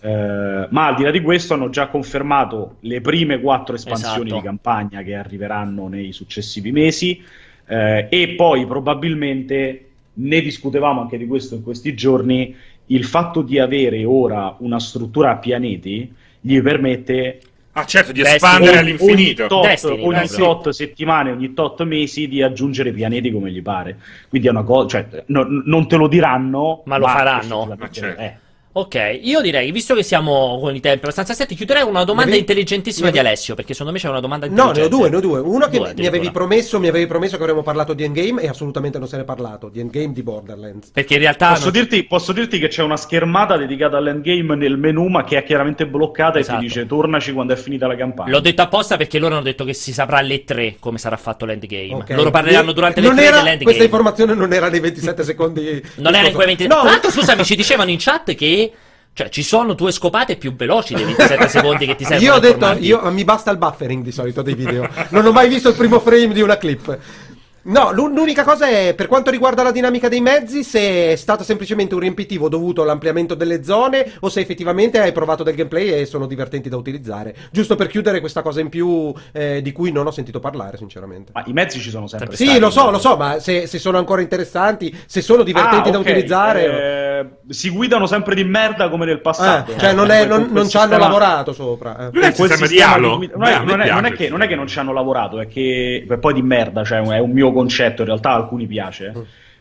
[0.00, 4.34] Eh, ma al di là di questo hanno già confermato le prime quattro espansioni esatto.
[4.36, 7.20] di campagna che arriveranno nei successivi mesi
[7.66, 12.54] eh, e poi probabilmente ne discutevamo anche di questo in questi giorni
[12.86, 17.40] il fatto di avere ora una struttura a pianeti gli permette
[17.72, 19.42] Ah, certo, di espandere all'infinito.
[19.42, 23.96] Ogni tot, Destiny, ogni tot settimane, ogni tot mesi di aggiungere pianeti come gli pare.
[24.28, 27.72] Quindi è una cosa, cioè, no, non te lo diranno, ma lo faranno.
[27.78, 28.20] Ma certo.
[28.20, 28.36] eh.
[28.78, 32.38] Ok, io direi, visto che siamo con i tempi abbastanza stretti, chiuderei una domanda avevi...
[32.38, 33.20] intelligentissima avevi...
[33.20, 34.80] di Alessio, perché secondo me c'è una domanda intelligente.
[34.80, 35.40] No, ne ho due, ne ho due.
[35.40, 39.00] Uno che mi avevi, promesso, mi avevi promesso che avremmo parlato di Endgame e assolutamente
[39.00, 40.90] non se ne è parlato, di Endgame di Borderlands.
[40.90, 41.48] Perché in realtà...
[41.54, 41.72] Posso, non...
[41.72, 45.84] dirti, posso dirti, che c'è una schermata dedicata all'endgame nel menu, ma che è chiaramente
[45.84, 46.58] bloccata esatto.
[46.58, 46.80] e ti esatto.
[46.82, 48.30] dice tornaci quando è finita la campagna.
[48.30, 51.44] L'ho detto apposta perché loro hanno detto che si saprà alle 3 come sarà fatto
[51.46, 51.94] l'endgame.
[51.94, 52.14] Okay.
[52.14, 53.36] Loro parleranno durante le 3 era...
[53.38, 53.64] dell'endgame.
[53.64, 55.82] Questa informazione non era nei 27 secondi.
[55.96, 56.72] Non era in quei 27...
[56.72, 58.66] No, tanto scusami, ci dicevano in chat che
[59.18, 62.30] Cioè, ci sono tue scopate più veloci dei 27 secondi che ti servono.
[62.30, 64.88] Io ho detto, io, mi basta il buffering di solito dei video.
[65.08, 66.96] non ho mai visto il primo frame di una clip.
[67.60, 71.42] No, l'u- l'unica cosa è, per quanto riguarda la dinamica dei mezzi, se è stato
[71.44, 76.06] semplicemente un riempitivo dovuto all'ampliamento delle zone o se effettivamente hai provato del gameplay e
[76.06, 77.34] sono divertenti da utilizzare.
[77.50, 81.32] Giusto per chiudere questa cosa in più eh, di cui non ho sentito parlare, sinceramente.
[81.34, 82.58] Ma i mezzi ci sono sempre Sì, stati.
[82.60, 85.98] lo so, lo so, ma se, se sono ancora interessanti, se sono divertenti Ah, da
[85.98, 86.64] ok, utilizzare...
[86.64, 89.72] eh, si guidano sempre di merda come nel passato.
[89.72, 91.98] eh, cioè non, è- Con non, non ci hanno sistema- lavorato sopra.
[91.98, 92.10] eh.
[92.12, 94.40] Non è il quel sistema di guida- non, è, non è- non è che, non
[94.42, 97.30] è che non ci hanno lavorato, è che è poi di merda, cioè è un
[97.30, 99.12] mio concetto, in realtà a alcuni piace.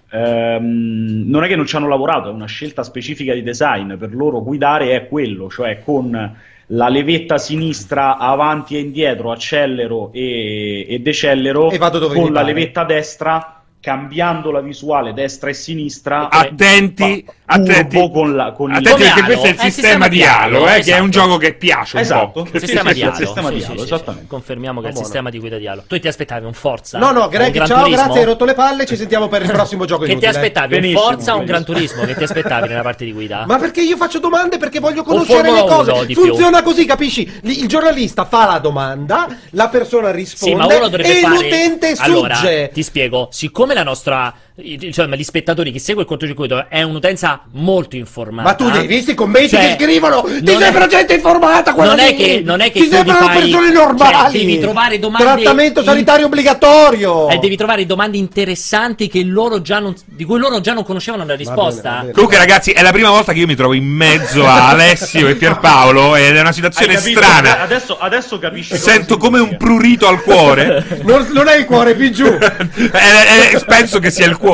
[0.09, 3.95] Ehm, non è che non ci hanno lavorato, è una scelta specifica di design.
[3.95, 6.35] Per loro guidare è quello, cioè con
[6.71, 12.41] la levetta sinistra avanti e indietro, accelero e, e decellero, E vado dove con la
[12.41, 13.51] levetta destra.
[13.79, 18.09] Cambiando la visuale destra e sinistra, Attenti, fa- attenti.
[18.11, 20.57] con, la, con il Attenti perché Halo, questo è il è il sistema di Halo,
[20.57, 21.03] eh, che è esatto.
[21.03, 22.43] un gioco che piace un Esatto.
[22.43, 22.47] po'.
[22.51, 23.15] Il sistema di Halo.
[23.15, 24.27] sistema di Sì, Halo, sì, sì, esattamente.
[24.27, 25.07] Confermiamo che è il buono.
[25.07, 25.83] sistema di guida di Halo.
[25.87, 26.97] Tu ti aspettavi un Forza?
[26.97, 27.89] No, no, Un Greg, ciao, Turismo?
[28.03, 30.31] grazie, hai rotto le palle, ci sentiamo per il prossimo gioco Che ti inutile.
[30.31, 30.73] aspettavi?
[30.75, 31.63] Un Benissimo, Forza o un Gran.
[31.63, 32.03] Turismo?
[32.03, 33.43] Che ti aspettavi nella parte di guida?
[33.47, 34.57] Ma perché io faccio domande?
[34.57, 36.05] Perché voglio conoscere le cose.
[36.05, 36.13] di.
[36.13, 37.31] Funziona così, capisci?
[37.43, 41.33] Il giornalista fa la domanda, la persona risponde e fare.
[41.35, 42.69] l'utente allora, sugge.
[42.73, 43.29] ti spiego.
[43.31, 44.33] Siccome la nostra.
[44.59, 48.49] Insomma, gli spettatori, chi segue il cortocircuito è un'utenza molto informata.
[48.49, 50.23] Ma tu li hai visti i commenti Cioè, che scrivono?
[50.23, 53.27] Ti non è- sembra gente informata quella non è che, non è che Ti sembrano
[53.27, 54.39] fai- persone cioè, normali.
[54.39, 55.25] devi trovare domande.
[55.25, 57.29] Trattamento in- sanitario obbligatorio.
[57.29, 61.23] Eh, devi trovare domande interessanti che loro già non, di cui loro già non conoscevano
[61.23, 61.89] la risposta.
[61.91, 62.11] va bene.
[62.13, 65.35] Comunque, ragazzi, è la prima volta che io mi trovo in mezzo a Alessio e
[65.35, 67.21] Pierpaolo ed è una situazione capito?
[67.21, 67.61] strana.
[67.61, 70.83] Adesso, adesso capisci Sento come un prurito al cuore.
[71.03, 72.25] Non, non è il cuore più giù.
[72.97, 74.45] Eh, eh, penso che sia il cuore.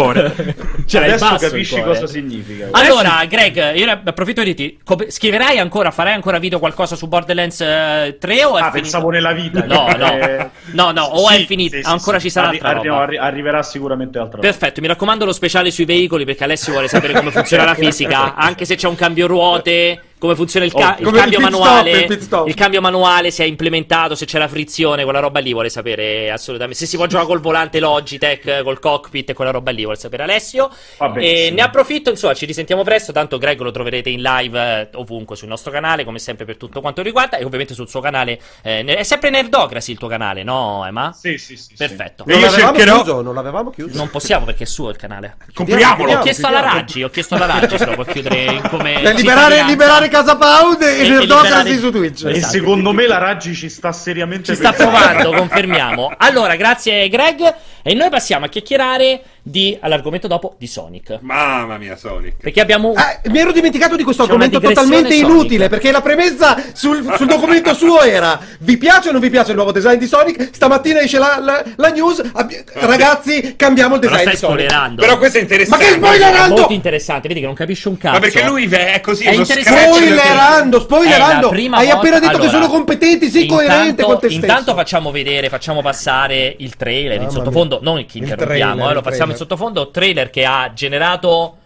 [0.86, 1.90] C'era il Adesso capisci cuore.
[1.92, 2.68] cosa significa.
[2.72, 7.62] Allora, Greg, io approfitto di dirti, co- scriverai ancora, farai ancora video qualcosa su Borderlands
[7.62, 8.72] eh, 3 o è ah, finito?
[8.82, 9.64] pensavo nella vita.
[9.66, 10.18] No, no.
[10.20, 12.26] Eh, No, no, o è sì, finito, sì, sì, ancora sì.
[12.26, 13.02] ci sarà Arri- altra arri- roba.
[13.04, 14.48] arri- arriverà sicuramente altra roba.
[14.48, 18.36] Perfetto, mi raccomando lo speciale sui veicoli perché Alessio vuole sapere come funziona la fisica,
[18.36, 21.00] anche se c'è un cambio ruote, come funziona il, ca- Ovvio.
[21.00, 24.24] il Come cambio il pit stop, manuale, il il cambio manuale se è implementato, se
[24.26, 26.80] c'è la frizione, quella roba lì vuole sapere assolutamente.
[26.80, 30.24] Se si può giocare col volante Logitech, col cockpit e quella roba lì vuole sapere
[30.24, 30.70] Alessio.
[30.98, 31.56] Va E benissimo.
[31.56, 35.48] ne approfitto, insomma, ci risentiamo presto, tanto Greg lo troverete in live eh, ovunque sul
[35.50, 39.04] nostro canale, come sempre per tutto quanto riguarda e ovviamente sul suo canale eh, è
[39.04, 41.12] sempre Nerdocracy il tuo canale, no, Emma?
[41.14, 41.64] Sì, sì, sì.
[41.70, 41.74] sì.
[41.78, 42.24] Perfetto.
[42.26, 43.98] E Non io l'avevamo cercherò- chiuso, non l'avevamo chiuso.
[43.98, 45.36] Non possiamo perché è suo il canale.
[45.54, 46.14] Compriamolo.
[46.14, 46.62] Ho chiesto alla.
[46.62, 50.82] Raggi, ho chiesto alla Raggi se lo può chiudere in come liberare, liberare Casa Pound
[50.84, 52.26] e, E- e Nerdocracy su Twitch.
[52.26, 52.54] E Esatto.
[52.54, 56.14] secondo me la Raggi ci sta seriamente Ci sta provando, confermiamo.
[56.18, 57.56] Allora, grazie Greg.
[57.86, 61.18] E noi passiamo a chiacchierare di, all'argomento dopo di Sonic.
[61.20, 62.36] Mamma mia, Sonic.
[62.40, 62.98] Perché abbiamo un...
[62.98, 65.28] Ah, mi ero dimenticato di questo C'è argomento totalmente Sonic.
[65.30, 69.50] inutile perché la premessa sul, sul documento suo era vi piace o non vi piace
[69.50, 70.52] il nuovo design di Sonic?
[70.54, 74.60] Stamattina esce la, la- la news, abbi- ragazzi cambiamo il Però design stai di Sonic.
[74.70, 75.02] spoilerando.
[75.02, 75.84] Però questo è Ma interessante.
[75.86, 76.56] che È spoilerando?
[76.56, 78.14] molto interessante, vedi che non capisci un cazzo.
[78.14, 79.80] Ma perché lui è così, È interessante.
[80.12, 81.50] Spoilerando, spoilerando.
[81.50, 84.46] Hai volta- appena detto che allora, sono competenti, sei intanto- coerente con te stesso.
[84.46, 88.74] Intanto facciamo vedere, facciamo passare il trailer in Mamma sottofondo, non il che Il interrompiamo,
[88.74, 91.58] trailer, eh, lo il passiamo in sottofondo, trailer che ha generato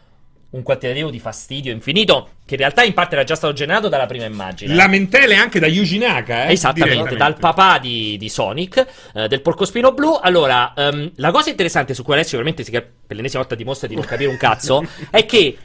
[0.49, 4.05] un quantitativo di fastidio infinito, che in realtà in parte era già stato generato dalla
[4.05, 4.73] prima immagine.
[4.75, 6.53] Lamentele anche da Yuji Naka, eh?
[6.53, 10.17] Esattamente, dal papà di, di Sonic, eh, del porcospino blu.
[10.19, 13.87] Allora, ehm, la cosa interessante su cui Alessio veramente si cap- per l'ennesima volta dimostra
[13.89, 15.57] di non capire un cazzo è che.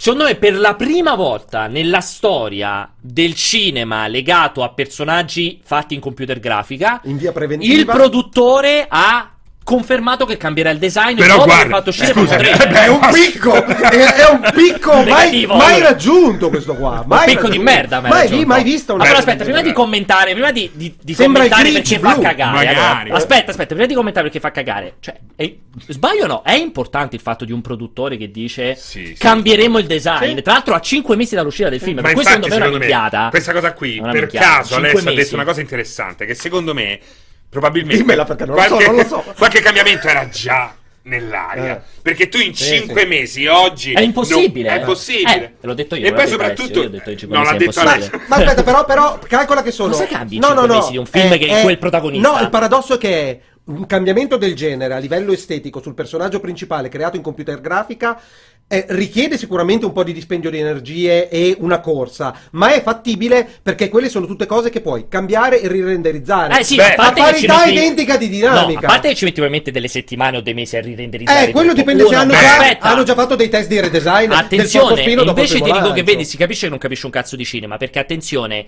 [0.00, 6.00] Secondo me, per la prima volta nella storia del cinema legato a personaggi fatti in
[6.00, 7.18] computer grafica, In
[7.58, 9.37] il produttore ha
[9.68, 14.14] confermato che cambierà il design Però guarda, fatto uscire scusa, Eh, è un picco, è,
[14.14, 17.00] è un picco mai, mai raggiunto questo qua.
[17.00, 17.62] Un Mai picco di raggiunto.
[17.70, 20.70] merda, ma mai, vi- mai visto una Allora, cosa aspetta, prima di commentare, prima di,
[20.72, 22.52] di, di Sembra il commentare perché fa blu, cagare.
[22.56, 23.00] magari.
[23.02, 24.94] allora, aspetta, aspetta, prima di commentare perché fa cagare.
[25.00, 25.54] Cioè, è-
[25.88, 26.42] sbaglio o no?
[26.42, 29.14] È importante il fatto di un produttore che dice Sì, sì.
[29.18, 30.36] cambieremo il design.
[30.36, 30.42] Sì.
[30.42, 32.00] Tra l'altro, a 5 mesi dall'uscita del film.
[32.00, 33.28] Ma questo secondo me è una minchiata.
[33.28, 36.98] questa cosa qui, per caso, Alessio ha detto una cosa interessante, che secondo me,
[37.48, 39.24] probabilmente, Dimmela, perché non lo so, qualche, non lo so.
[39.36, 41.76] qualche cambiamento era già nell'aria.
[41.76, 41.80] Eh.
[42.02, 43.06] Perché tu in Sì, cinque sì.
[43.06, 43.92] mesi, oggi...
[43.92, 44.68] È impossibile.
[44.68, 45.34] no, è impossibile.
[45.34, 46.82] Eh, te l'ho detto io, E poi soprattutto...
[46.82, 47.80] Io detto no, mesi l'ha detto.
[47.80, 48.20] Alessio.
[48.28, 49.90] Ma aspetta, però, però, calcola che sono.
[49.90, 52.30] Cosa cambi in cinque mesi di un film che è quel protagonista?
[52.30, 56.88] No, il paradosso è che un cambiamento del genere a livello estetico sul personaggio principale
[56.88, 58.20] creato in computer grafica
[58.70, 63.48] eh, richiede sicuramente un po' di dispendio di energie e una corsa, ma è fattibile
[63.62, 66.60] perché quelle sono tutte cose che puoi cambiare e rirenderizzare.
[66.60, 68.86] Eh sì, Beh, a parte parità metti- identica di No, dinamica.
[68.86, 71.48] a parte che ci metti probabilmente delle settimane o dei mesi a rirenderizzare.
[71.48, 75.02] Eh, quello dipende se hanno già, hanno già fatto dei test di redesign del Attenzione,
[75.02, 77.78] il invece ti dico che vedi, si capisce che non capisce un cazzo di cinema,
[77.78, 78.66] perché attenzione,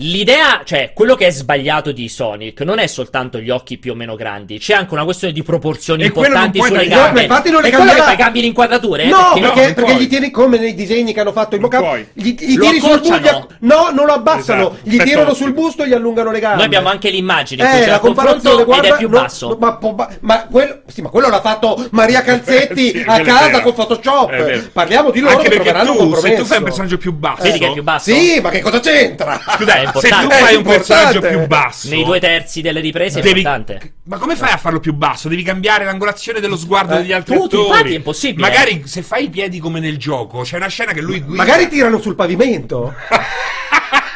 [0.00, 3.94] l'idea, cioè quello che è sbagliato di Sonic non è soltanto gli occhi più o
[3.94, 7.06] meno grandi, c'è anche una questione di proporzioni E importanti sulle gambe.
[7.06, 7.70] No, ma infatti non le
[8.16, 9.04] cambi le inquadrature?
[9.04, 9.08] eh?
[9.08, 9.96] No, Perché- perché, non perché puoi.
[10.04, 11.80] gli tieni come nei disegni che hanno fatto il mockup.
[11.80, 12.06] puoi.
[12.12, 13.14] Gli, gli tiri sul busto.
[13.14, 13.46] accorciano?
[13.60, 14.60] No, non lo abbassano.
[14.72, 16.56] Esatto, Gli tirano sul busto e gli allungano le gambe.
[16.56, 19.48] Noi abbiamo anche l'immagine Eh, c'è la confronto comparazione, guarda, ed è più no, basso.
[19.48, 23.62] no, ma, ma- ma quello, sì, ma quello l'ha fatto Maria Calzetti Sì, a casa
[23.62, 24.70] con Photoshop.
[24.72, 26.42] Parliamo di loro Anche che perché troveranno un tu, se compromesso.
[26.42, 28.12] tu fai un personaggio più basso, Vedi che è più basso?
[28.14, 29.40] Sì, ma che cosa c'entra?
[29.56, 30.26] Scusa, È se importante.
[30.26, 31.36] tu È fai un personaggio importante.
[31.38, 33.92] più basso, Nei due terzi delle riprese è devi- importante.
[34.04, 35.28] Ma come fai a farlo più basso?
[35.28, 37.68] Devi cambiare l'angolazione dello sguardo Eh, degli altri tutto, attori.
[37.68, 38.48] infatti è impossibile.
[38.48, 41.34] Magari se fai i piedi come nel gioco, c'è una scena che lui guida.
[41.42, 42.94] Magari tirano sul pavimento.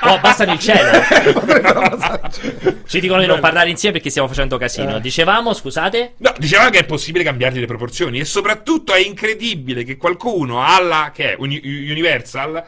[0.02, 0.90] Oh, abbassano il cielo.
[2.86, 4.96] Ci dicono di non parlare insieme perché stiamo facendo casino.
[4.96, 5.00] Eh.
[5.00, 6.14] Dicevamo, scusate?
[6.18, 11.10] No, diceva che è possibile cambiargli le proporzioni e soprattutto è incredibile che qualcuno alla
[11.14, 12.64] che è Uni- Universal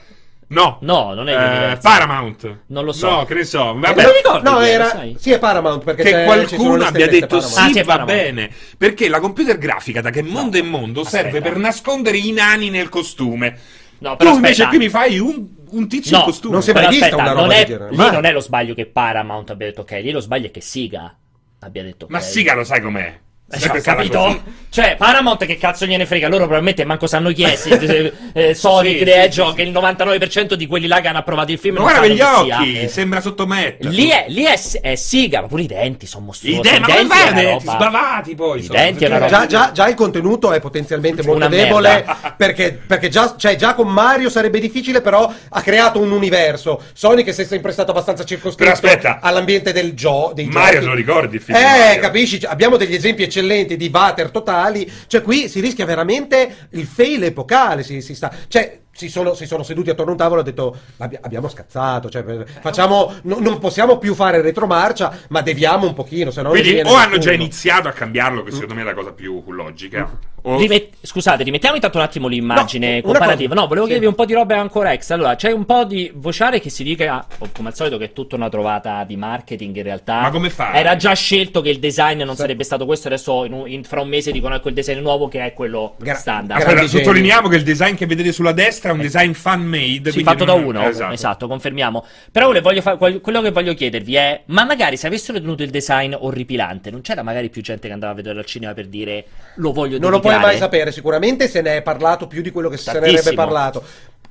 [0.52, 0.78] No.
[0.82, 1.76] No, non è Eh.
[1.78, 2.58] Paramount.
[2.66, 3.08] Non lo so.
[3.10, 3.70] No, che ne so.
[3.70, 3.94] Eh, Vabbè.
[3.94, 5.16] me lo ricordi No, era, sai?
[5.18, 7.58] Sì, è Paramount perché che qualcuno abbia detto Paramount.
[7.58, 8.22] Ah, sì, è va Paramount.
[8.22, 11.48] bene perché la computer grafica da che mondo in mondo serve aspetta.
[11.48, 13.58] per nascondere i nani nel costume
[13.98, 14.68] No, tu però invece aspetta.
[14.68, 17.22] qui mi fai un, un tizio No, in costume non si è mai vista aspetta,
[17.22, 18.10] una roba non del è, lì Mai.
[18.12, 21.16] non è lo sbaglio che Paramount abbia detto ok, lì lo sbaglio è che Siga
[21.60, 22.10] abbia detto ok.
[22.10, 23.18] ma Siga lo sai com'è
[23.56, 24.18] Eh, stata capito?
[24.18, 24.42] così.
[24.72, 26.28] Cioè, Paramount che cazzo gliene frega?
[26.28, 27.54] Loro probabilmente manco sanno chi è.
[27.56, 31.08] se- se- eh, Sonic, Sì, The sì, Hedgehog, sì, il 99% di quelli là che
[31.08, 31.76] hanno approvato il film.
[31.76, 32.82] ma non guarda chi occhi sia.
[32.82, 36.58] Eh, sembra sottometta Lì è, lì è, è Siga, ma pure i denti sono mostruosi.
[36.58, 38.78] i denti ma I come denti fai è a una denti sbavati poi I sono.
[38.78, 42.34] denti Cioè, roba- Già, già- già il contenuto è potenzialmente molto Una debole merda.
[42.36, 47.26] perché, perché già, cioè, già con Mario sarebbe difficile però ha creato un universo Sonic
[47.28, 50.86] è sempre stato abbastanza circoscritto all'ambiente del gioco Mario giochi.
[50.86, 55.22] lo ricordi il film eh capisci Cioè, abbiamo degli esempi eccellenti di Vater totali cioè
[55.22, 59.62] qui si rischia veramente il fail epocale si, si sta cioè si sono, si sono
[59.62, 63.38] seduti attorno a un tavolo e hanno detto "Abbi- abbiamo scazzato cioè, per- facciamo, no-
[63.40, 67.30] non possiamo più fare retromarcia ma deviamo un pochino se no quindi o hanno già
[67.30, 71.42] nessuno." iniziato a cambiarlo che secondo me è la cosa più logica o Rimet- Scusate,
[71.42, 73.54] rimettiamo intanto un attimo l'immagine No, comparativa.
[73.54, 73.92] No, volevo Sì.
[73.92, 75.14] chiedervi un po' di roba ancora extra.
[75.16, 78.12] Allora, c'è un po' di vociare che si dica, oh, come al solito, che è
[78.12, 80.20] tutta una trovata di marketing in realtà.
[80.20, 80.76] Ma come fai?
[80.78, 84.00] Era già scelto che il design non sarebbe stato questo, adesso in un- in- fra
[84.00, 86.60] un mese dicono ecco il design nuovo che è quello Gra- standard.
[86.60, 90.10] grandi Allora, sottolineiamo che il design che vedete sulla destra è un design fan made
[90.12, 91.12] Sì, fatto da uno, esatto.
[91.12, 91.46] esatto.
[91.48, 92.04] confermiamo.
[92.30, 95.70] Però le voglio fa- quello che voglio chiedervi è: ma magari se avessero tenuto il
[95.70, 99.24] design orripilante, non c'era magari più gente che andava a vedere al cinema per dire
[99.56, 100.52] lo voglio Non lo puoi dedicare"?
[100.52, 103.82] mai sapere, sicuramente se ne è parlato più di quello che se ne avrebbe parlato.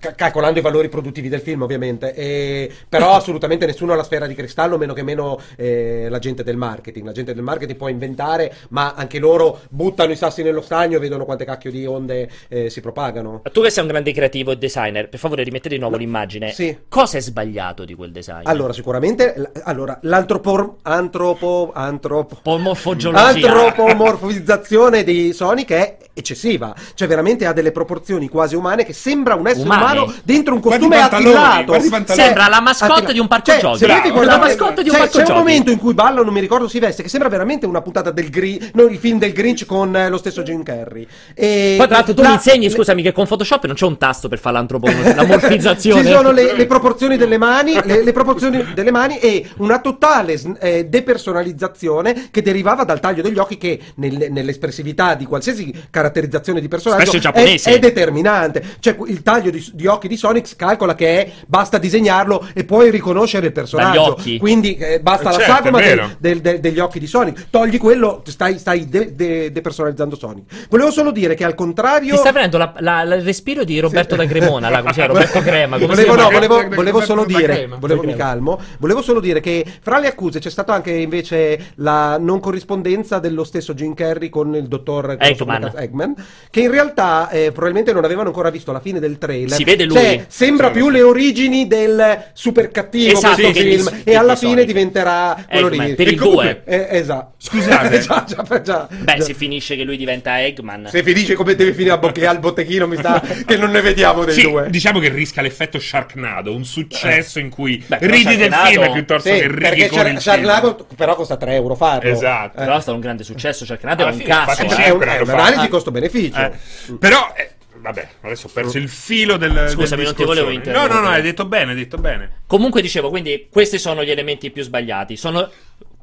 [0.01, 4.27] Ca- Calcolando i valori produttivi del film, ovviamente, E- però assolutamente nessuno ha la sfera
[4.27, 7.05] di cristallo, meno che meno eh, la gente del marketing.
[7.05, 10.99] La gente del marketing può inventare, ma anche loro buttano i sassi nello stagno e
[10.99, 13.41] vedono quante cacchio di onde eh, si propagano.
[13.51, 16.51] Tu che sei un grande creativo e designer, per favore rimettete di nuovo l'immagine.
[16.51, 16.75] Sì.
[16.89, 18.41] Cosa è sbagliato di quel design?
[18.45, 22.39] Allora, sicuramente, l- allora, l'antropo, antropo, antropo.
[22.43, 29.47] Antropomorfizzazione di Sonic è eccessiva, cioè veramente ha delle proporzioni quasi umane che sembra un
[29.47, 29.83] essere Umane?
[29.83, 29.90] umano
[30.23, 31.79] dentro un costume attillato.
[32.05, 33.77] Sembra la mascotte Attilla- di un parco cioè, giochi.
[33.79, 34.11] se Bravo.
[34.11, 35.39] guardate- La mascotte di un c'è- parco C'è un giochi.
[35.39, 38.29] momento in cui balla, non mi ricordo si veste, che sembra veramente una puntata del
[38.29, 41.05] Grinch, no, il film del Grinch con eh, lo stesso Jim Carrey.
[41.33, 43.85] E Poi tra l'altro tu la- mi insegni, le- scusami, che con Photoshop non c'è
[43.85, 46.01] un tasto per fare l'antropomorfizzazione.
[46.05, 50.39] Ci sono le, le proporzioni delle mani, le, le proporzioni delle mani e una totale
[50.59, 56.67] eh, depersonalizzazione che derivava dal taglio degli occhi che nel- nell'espressività di qualsiasi caratterizzazione di
[56.67, 57.73] personaggio è, giapponese.
[57.73, 58.63] è determinante.
[58.79, 62.89] Cioè il taglio di, di occhi di Sonic calcola che è basta disegnarlo e puoi
[62.91, 63.89] riconoscere il personaggio.
[63.99, 64.37] Dagli occhi.
[64.39, 67.47] Quindi eh, basta Eh, la certo, sagoma del- del- del- degli occhi di Sonic.
[67.49, 70.67] Togli quello, stai, stai de- de- depersonalizzando Sonic.
[70.69, 72.13] Volevo solo dire che al contrario...
[72.13, 75.13] Ti sta prendendo la- la- la- il respiro di Roberto da Cremona, si chiama?
[75.13, 75.77] Roberto Crema.
[75.77, 80.07] Volevo, no, volevo, volevo solo dire, volevo, mi calmo, volevo solo dire che fra le
[80.07, 85.15] accuse c'è stata anche invece la non corrispondenza dello stesso Jim Carrey con il dottor
[85.19, 85.71] Eggman.
[85.75, 86.13] Eggman,
[86.49, 89.51] che in realtà eh, probabilmente non avevano ancora visto la fine del trailer.
[89.51, 89.95] Si vede lui.
[89.97, 90.91] Cioè, sembra Sì, più sì.
[90.91, 94.65] le origini del super cattivo Esatto, questo che film, e alla fine Sonic.
[94.67, 95.95] diventerà quello Eggman, lì.
[95.95, 96.73] per E il comunque- 2.
[96.89, 97.29] eh, esatto.
[97.41, 97.99] Scusate.
[98.01, 99.21] già, già, già, Beh, già.
[99.23, 100.87] si finisce che lui diventa Eggman.
[100.89, 104.23] Se finisce come deve finire a bocche- al botteghino, mi sta che non ne vediamo
[104.23, 104.67] dei Sì, due.
[104.69, 109.35] diciamo che rischia l'effetto Sharknado, un successo in cui Beh, ridi del film piuttosto Sì,
[109.39, 112.09] che ridi perché con Char- il Sharknado però costa 3 euro farlo.
[112.09, 112.59] Esatto.
[112.59, 113.65] Però è stato un grande successo.
[113.65, 114.61] Sharknado è un cazzo.
[114.63, 114.83] eh.
[114.83, 116.39] È, un'analisi costo-beneficio.
[116.39, 116.51] Eh,
[116.99, 117.49] però, eh,
[117.81, 120.93] vabbè, adesso ho perso il filo del Scusami, del non ti volevo interrompere.
[120.93, 122.41] No, no, no, hai detto bene, hai detto bene.
[122.47, 125.17] Comunque dicevo, quindi questi sono gli elementi più sbagliati.
[125.17, 125.49] Sono...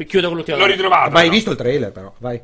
[0.06, 1.10] Chiudo con l'ultima L'ho ritrovato.
[1.10, 1.32] Ma hai no.
[1.32, 2.40] visto il trailer però, vai.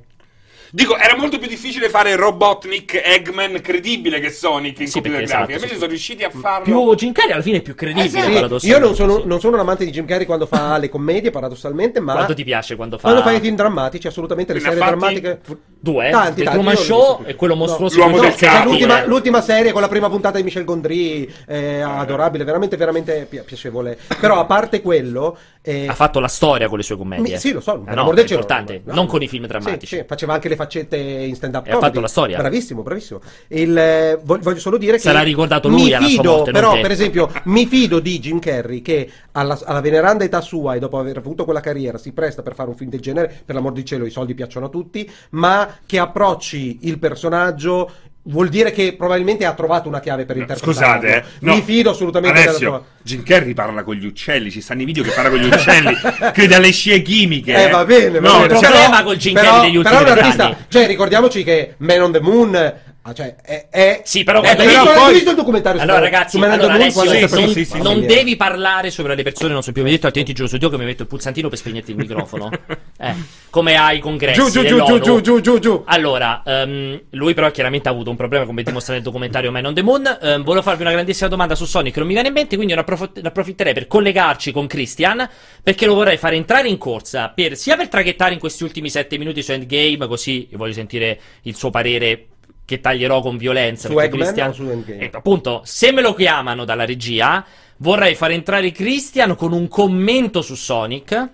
[0.71, 5.33] Dico, era molto più difficile fare Robotnik Eggman credibile che Sonic in Sì, computer perché
[5.33, 5.37] grafica.
[5.37, 5.75] esatto, Invece sì.
[5.79, 6.65] sono riusciti a farlo.
[6.65, 8.05] Più Jim Carrey alla fine è più credibile.
[8.07, 9.27] Eh sì, io non sono, sì.
[9.27, 12.43] non sono un amante di Jim Carrey quando fa le commedie, paradossalmente, ma Quanto ti
[12.43, 13.09] piace quando fa...
[13.09, 15.41] quando fa i film drammatici, assolutamente le serie fatti drammatiche.
[15.85, 16.11] Due, eh?
[16.11, 17.61] Tanti, il tanti, Truman Show e quello No.
[17.61, 18.69] mostruoso L'uomo di del Cioè, Cazzo.
[18.71, 19.07] l'ultima, eh.
[19.07, 23.99] l'ultima serie con la prima puntata di Michel Gondry, eh, adorabile, veramente, veramente pi- piacevole.
[24.19, 27.35] Però a parte quello, eh, Ha fatto la storia con le sue commedie.
[27.35, 28.95] mi- sì, lo so, Eh per no, è importante, No.
[28.95, 29.97] non con i film Sì, drammatici.
[29.97, 32.39] sì, faceva anche le faccette in stand-up E ha fatto la storia.
[32.39, 33.21] Bravissimo, bravissimo.
[33.49, 36.51] Il, eh, vo- voglio solo dire che Sarà ricordato lui mi alla sua fido, morte,
[36.51, 40.75] non però, per esempio, mi fido di Jim Carrey che alla, alla veneranda età sua
[40.75, 43.43] e dopo aver avuto quella carriera si presta per fare un film del genere.
[43.45, 47.91] Per l'amor di cielo, i soldi piacciono a tutti, ma che approcci il personaggio.
[48.27, 50.73] Vuol dire che probabilmente ha trovato una chiave per interpretarlo.
[50.73, 51.25] Scusate, eh.
[51.41, 51.55] No.
[51.57, 52.87] mi fido assolutamente Alessio, della sua.
[53.03, 55.95] Jim Carrey parla con gli uccelli, ci stanno i video che parla con gli uccelli,
[56.33, 57.67] crede alle scie chimiche.
[57.67, 58.55] Eh, va bene, va No, bene.
[58.55, 62.01] il problema col Jim però, Carrey degli ultimi però un artista, cioè ricordiamoci che Man
[62.01, 62.75] on the Moon
[63.07, 66.73] ah, cioè, è, è Sì, però visto, però poi- visto il documentario Allora, ragazzi, allora?
[66.73, 69.89] Alessio, sì, sì, sì, sì, non devi parlare sopra le persone, non so più, mi
[69.89, 72.51] hai detto, altrimenti giuro su Dio che mi metto il pulsantino per spegnerti il microfono.
[72.99, 73.15] eh,
[73.51, 77.89] come ai congressi giù giù giù giù giù giù giù Allora, ehm, lui però chiaramente
[77.89, 80.19] ha avuto un problema, come dimostra nel documentario Man on the Moon.
[80.21, 82.81] Ehm, volevo farvi una grandissima domanda su Sonic, non mi viene in mente, quindi ne
[82.81, 85.29] approf- ne approfitterei per collegarci con Christian,
[85.63, 89.19] perché lo vorrei fare entrare in corsa, per, sia per traghettare in questi ultimi sette
[89.19, 92.27] minuti su Endgame, così voglio sentire il suo parere
[92.65, 93.89] che taglierò con violenza.
[93.89, 94.99] Su perché Eggman Christian- su Endgame?
[95.01, 97.45] Eh, appunto, se me lo chiamano dalla regia,
[97.79, 101.31] vorrei far entrare Christian con un commento suOnic.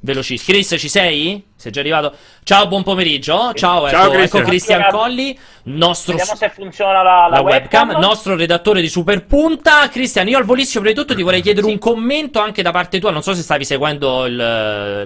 [0.00, 0.56] Velocissimo.
[0.58, 1.44] Chris, ci sei?
[1.62, 2.12] Sei già arrivato?
[2.42, 3.52] Ciao, buon pomeriggio.
[3.54, 4.44] Ciao, ecco, Ciao, ecco Christian.
[4.44, 4.96] Christian Ragazzi.
[4.96, 8.00] Colli, nostro Vediamo se funziona la, la la webcam, webcam.
[8.02, 9.88] nostro redattore di Superpunta.
[9.88, 12.98] Cristian, io al volissimo prima di tutto ti vorrei chiedere un commento anche da parte
[12.98, 13.12] tua.
[13.12, 14.34] Non so se stavi seguendo il-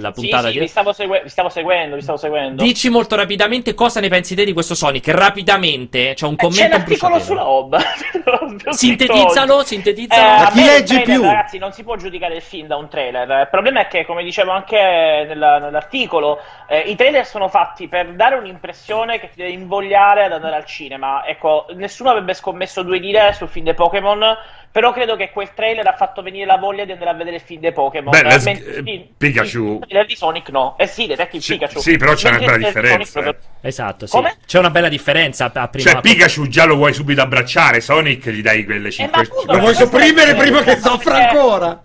[0.00, 0.46] la Sì, puntata.
[0.46, 2.62] sì, di- vi stavo, segue- vi stavo seguendo, vi stavo seguendo.
[2.62, 5.08] Dici molto rapidamente cosa ne pensi te di questo Sonic.
[5.08, 6.62] Rapidamente, c'è un Eh, commento.
[6.62, 7.76] C'è l'articolo sulla Hob.
[8.70, 10.22] Sintetizzalo, Eh, sintetizzalo.
[10.26, 11.22] Ma a chi legge trailer, più?
[11.22, 13.28] Ragazzi, non si può giudicare il film da un trailer.
[13.40, 14.76] Il problema è che, come dicevo anche
[15.28, 16.38] nella- nell'articolo,
[16.68, 20.64] eh, i trailer sono fatti per dare un'impressione che ti deve invogliare ad andare al
[20.64, 21.24] cinema.
[21.26, 24.36] Ecco, nessuno avrebbe scommesso due lire sul film dei Pokémon,
[24.70, 27.42] però credo che quel trailer ha fatto venire la voglia di andare a vedere il
[27.42, 28.10] film dei Pokémon.
[28.10, 28.40] Beh, eh, il
[28.84, 29.78] film- Pikachu.
[29.80, 30.74] Il trailer di Sonic no.
[30.76, 31.78] Eh sì, Detective Sì, Pikachu.
[31.80, 34.12] sì, però c'è una bella differenza, Sonic proprio- Esatto, sì.
[34.12, 34.36] Come?
[34.46, 38.42] C'è una bella differenza a prima Cioè, Pikachu già lo vuoi subito abbracciare, Sonic gli
[38.42, 41.80] dai quelle Eh, 5 ma appunto, lo vuoi sopprimere prima che soffra perché- ancora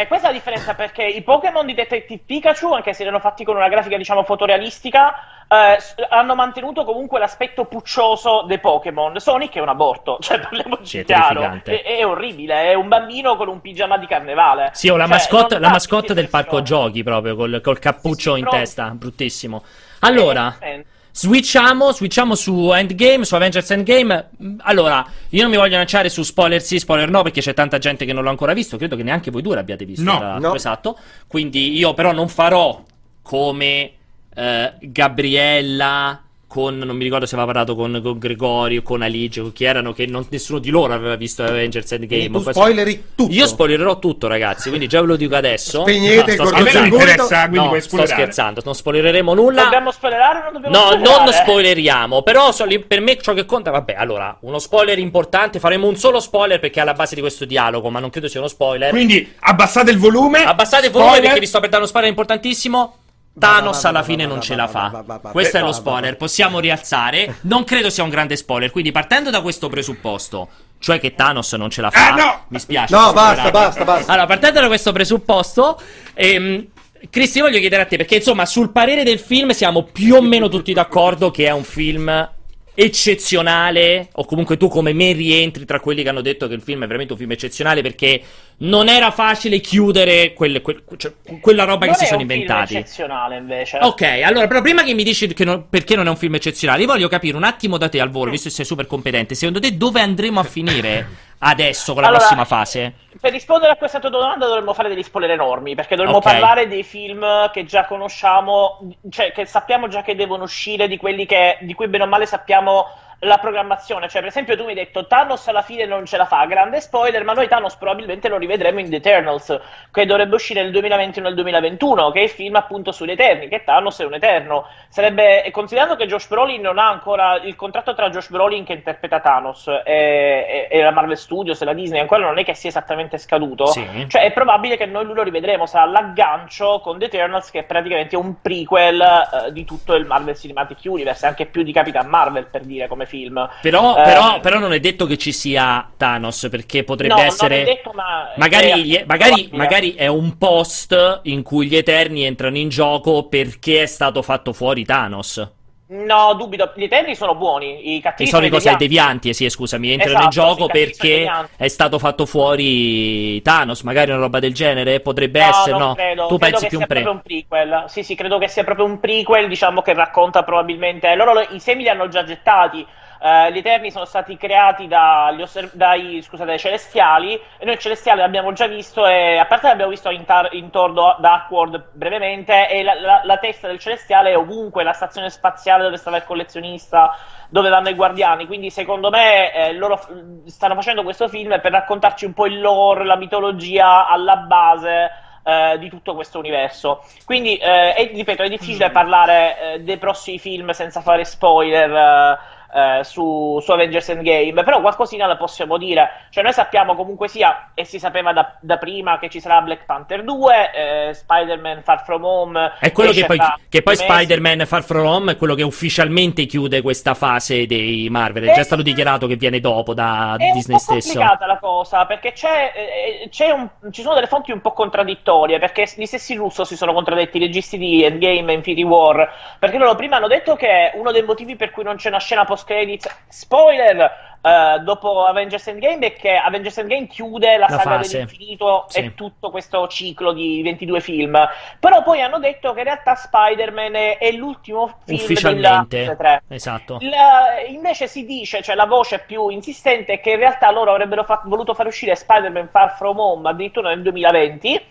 [0.00, 3.44] E questa è la differenza perché i Pokémon di Detective Pikachu, anche se erano fatti
[3.44, 5.14] con una grafica diciamo fotorealistica,
[5.46, 5.76] eh,
[6.08, 9.18] hanno mantenuto comunque l'aspetto puccioso dei Pokémon.
[9.20, 11.60] Sonic è un aborto, cioè parliamoci è chiaro.
[11.62, 14.70] È, è orribile, è un bambino con un pigiama di carnevale.
[14.72, 18.36] Sì, ho la Cioè, mascotte, la mascotte del parco giochi proprio, col, col cappuccio Sì,
[18.36, 18.62] sì, in proprio.
[18.62, 19.64] testa, bruttissimo.
[20.00, 20.86] Allora, Eh,
[21.20, 24.30] switchiamo, switchiamo su Endgame, su Avengers Endgame.
[24.60, 28.06] Allora, io non mi voglio lanciare su spoiler sì, spoiler no, perché c'è tanta gente
[28.06, 30.02] che non l'ha ancora visto, credo che neanche voi due l'abbiate visto.
[30.02, 30.54] No, tra no.
[30.54, 32.82] Esatto, quindi io però non farò
[33.20, 33.92] come
[34.34, 36.22] eh, Gabriella...
[36.50, 39.92] Con, non mi ricordo se aveva parlato con, con Gregorio, con Alice, con chi erano,
[39.92, 42.28] che non- nessuno di loro aveva visto Avengers Endgame.
[42.28, 45.82] Tu spoileri tutto io spoilerò tutto, ragazzi, quindi già ve lo dico adesso.
[45.82, 46.96] Spegnete il sto A me non scherzando.
[46.96, 49.62] interessa, quindi No, puoi sto scherzando, non spoilereremo nulla.
[49.62, 51.24] Dobbiamo spoilerare o non dobbiamo No, spoilerare?
[51.24, 55.86] non spoileriamo, però so- per me ciò che conta, vabbè, allora, uno spoiler importante, faremo
[55.86, 58.48] un solo spoiler perché è alla base di questo dialogo, ma non credo sia uno
[58.48, 58.90] spoiler.
[58.90, 60.42] Quindi abbassate il volume.
[60.42, 61.28] Abbassate il volume Spoiler.
[61.28, 62.94] perché vi sto per dare uno spoiler importantissimo.
[63.40, 65.02] Thanos alla fine non ce la fa.
[65.32, 67.36] Questo è lo spoiler, possiamo rialzare.
[67.42, 71.70] Non credo sia un grande spoiler, quindi partendo da questo presupposto, cioè che Thanos non
[71.70, 72.44] ce la fa, Ah, no!
[72.48, 72.94] mi spiace.
[72.94, 74.12] No, basta, basta, basta.
[74.12, 75.80] Allora, partendo da questo presupposto,
[76.14, 76.66] ehm,
[77.08, 80.48] Cristi, voglio chiedere a te, perché insomma, sul parere del film siamo più o meno
[80.50, 82.28] tutti d'accordo che è un film
[82.74, 86.82] eccezionale, o comunque tu come me rientri tra quelli che hanno detto che il film
[86.82, 88.22] è veramente un film eccezionale perché
[88.62, 92.28] non era facile chiudere quelle- quel- cioè, quella roba Non che si è sono un
[92.28, 92.76] film inventati.
[92.76, 93.78] eccezionale invece.
[93.80, 96.82] Ok, allora, però prima che mi dici che non- perché non è un film eccezionale,
[96.82, 99.60] io voglio capire un attimo da te al volo, visto che sei super competente, secondo
[99.60, 101.08] te dove andremo a finire
[101.42, 102.92] adesso con la Allora, prossima fase?
[103.18, 106.24] Per rispondere a questa tua domanda dovremmo fare degli spoiler enormi, perché dovremmo Ok.
[106.24, 111.24] parlare dei film che già conosciamo, cioè che sappiamo già che devono uscire, di quelli
[111.24, 112.84] che, di cui bene o male sappiamo
[113.20, 114.08] la programmazione.
[114.08, 116.80] Cioè, per esempio, tu mi hai detto Thanos alla fine non ce la fa, grande
[116.80, 119.60] spoiler, ma noi Thanos probabilmente lo rivedremo in The Eternals,
[119.90, 123.48] che dovrebbe uscire nel 2020 o nel 2021, che è il film appunto sugli Eterni,
[123.48, 124.66] che Thanos è un Eterno.
[124.88, 129.20] Sarebbe, considerando che Josh Brolin non ha ancora il contratto tra Josh Brolin che interpreta
[129.20, 132.70] Thanos e, e- e la Marvel Studios e la Disney, ancora non è che sia
[132.70, 133.66] esattamente scaduto.
[133.66, 134.06] Sì.
[134.08, 135.66] Cioè, è probabile che noi lui lo rivedremo.
[135.66, 140.36] Sarà l'aggancio con The Eternals, che è praticamente un prequel eh, di tutto il Marvel
[140.36, 143.48] Cinematic Universe, anche più di Capitan Marvel per dire come film.
[143.60, 147.64] Però, Eh, però, però non è detto che ci sia Thanos, perché potrebbe no, essere...
[147.64, 152.68] detto, ma Magari, è magari, magari è un post in cui gli Eterni entrano in
[152.68, 155.58] gioco perché è stato fatto fuori Thanos.
[155.92, 156.72] No, dubito.
[156.76, 157.94] Gli Eterni sono buoni.
[157.96, 158.86] I E cattivi sono i cose devianti.
[158.86, 164.10] devianti, eh, sì, scusami, entrano Esatto, in gioco perché è stato fatto fuori Thanos, magari
[164.12, 165.94] una roba del genere, potrebbe No, essere, no?
[165.94, 166.26] credo.
[166.26, 167.10] Tu credo pensi più un pre?
[167.10, 167.84] un prequel.
[167.88, 171.14] Sì, sì, credo che sia proprio un prequel, diciamo che racconta probabilmente.
[171.16, 172.86] Loro lo- i semi li hanno già gettati.
[173.22, 177.34] Eh, gli Eterni sono stati creati dagli osser- dai, scusate, dai Celestiali.
[177.58, 179.06] E noi Celestiali l'abbiamo già visto.
[179.06, 182.68] E a parte l'abbiamo visto in, tar- in Thor Do- Darkworld brevemente.
[182.68, 186.24] E la, la- la testa del Celestiale è ovunque, la stazione spaziale dove stava il
[186.24, 187.14] collezionista,
[187.50, 188.46] dove vanno i guardiani.
[188.46, 190.10] Quindi, secondo me, eh, loro f-
[190.46, 195.10] stanno facendo questo film per raccontarci un po' il lore, la mitologia alla base
[195.44, 197.02] eh, di tutto questo universo.
[197.26, 202.38] Quindi, eh, è, ripeto, è difficile parlare eh, dei prossimi film senza fare spoiler.
[202.72, 206.26] Eh, su, su Avengers Endgame, però qualcosina la possiamo dire.
[206.30, 209.84] Cioè, noi sappiamo comunque sia, e si sapeva da, da prima, che ci sarà Black
[209.84, 210.70] Panther 2,
[211.08, 212.72] eh, Spider-Man Far From Home.
[212.80, 213.96] È quello che poi, che poi.
[213.96, 218.44] Spider-Man Far From Home è quello che ufficialmente chiude questa fase dei Marvel.
[218.44, 221.08] È già Eh, stato dichiarato che viene dopo da È Disney stesso.
[221.12, 225.58] complicata la cosa perché c'è, eh, c'è un- ci sono delle fonti un po' contraddittorie
[225.58, 229.78] perché gli stessi russo si sono contraddetti, i registi di Endgame e Infinity War perché
[229.78, 232.59] loro prima hanno detto che uno dei motivi per cui non c'è una scena post
[232.64, 238.12] credits spoiler eh, dopo Avengers Endgame è che Avengers Endgame chiude la, La saga fase.
[238.12, 238.98] dell'infinito Sì.
[239.00, 241.38] e tutto questo ciclo di 22 film
[241.78, 245.98] però poi hanno detto che in realtà Spider-Man è, è l'ultimo film Ufficialmente.
[245.98, 246.98] della fase 3 Esatto.
[247.02, 251.24] la- invece si dice, cioè la voce più insistente, è che in realtà loro avrebbero
[251.24, 254.82] fa- voluto far uscire Spider-Man Far From Home addirittura nel 2020.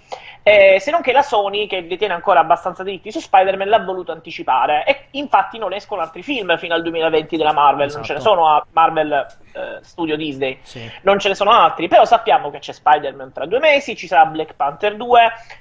[0.50, 4.12] Eh, se non che la Sony, che detiene ancora abbastanza diritti su Spider-Man, l'ha voluto
[4.12, 4.84] anticipare.
[4.86, 8.36] E infatti non escono altri film fino al 2020 della Marvel, non ce ne Esatto.
[8.36, 10.90] sono a Marvel eh, Studio Disney Sì.
[11.04, 14.26] non ce ne sono altri, però sappiamo che c'è Spider-Man tra due mesi, ci sarà
[14.26, 15.20] Black Panther 2,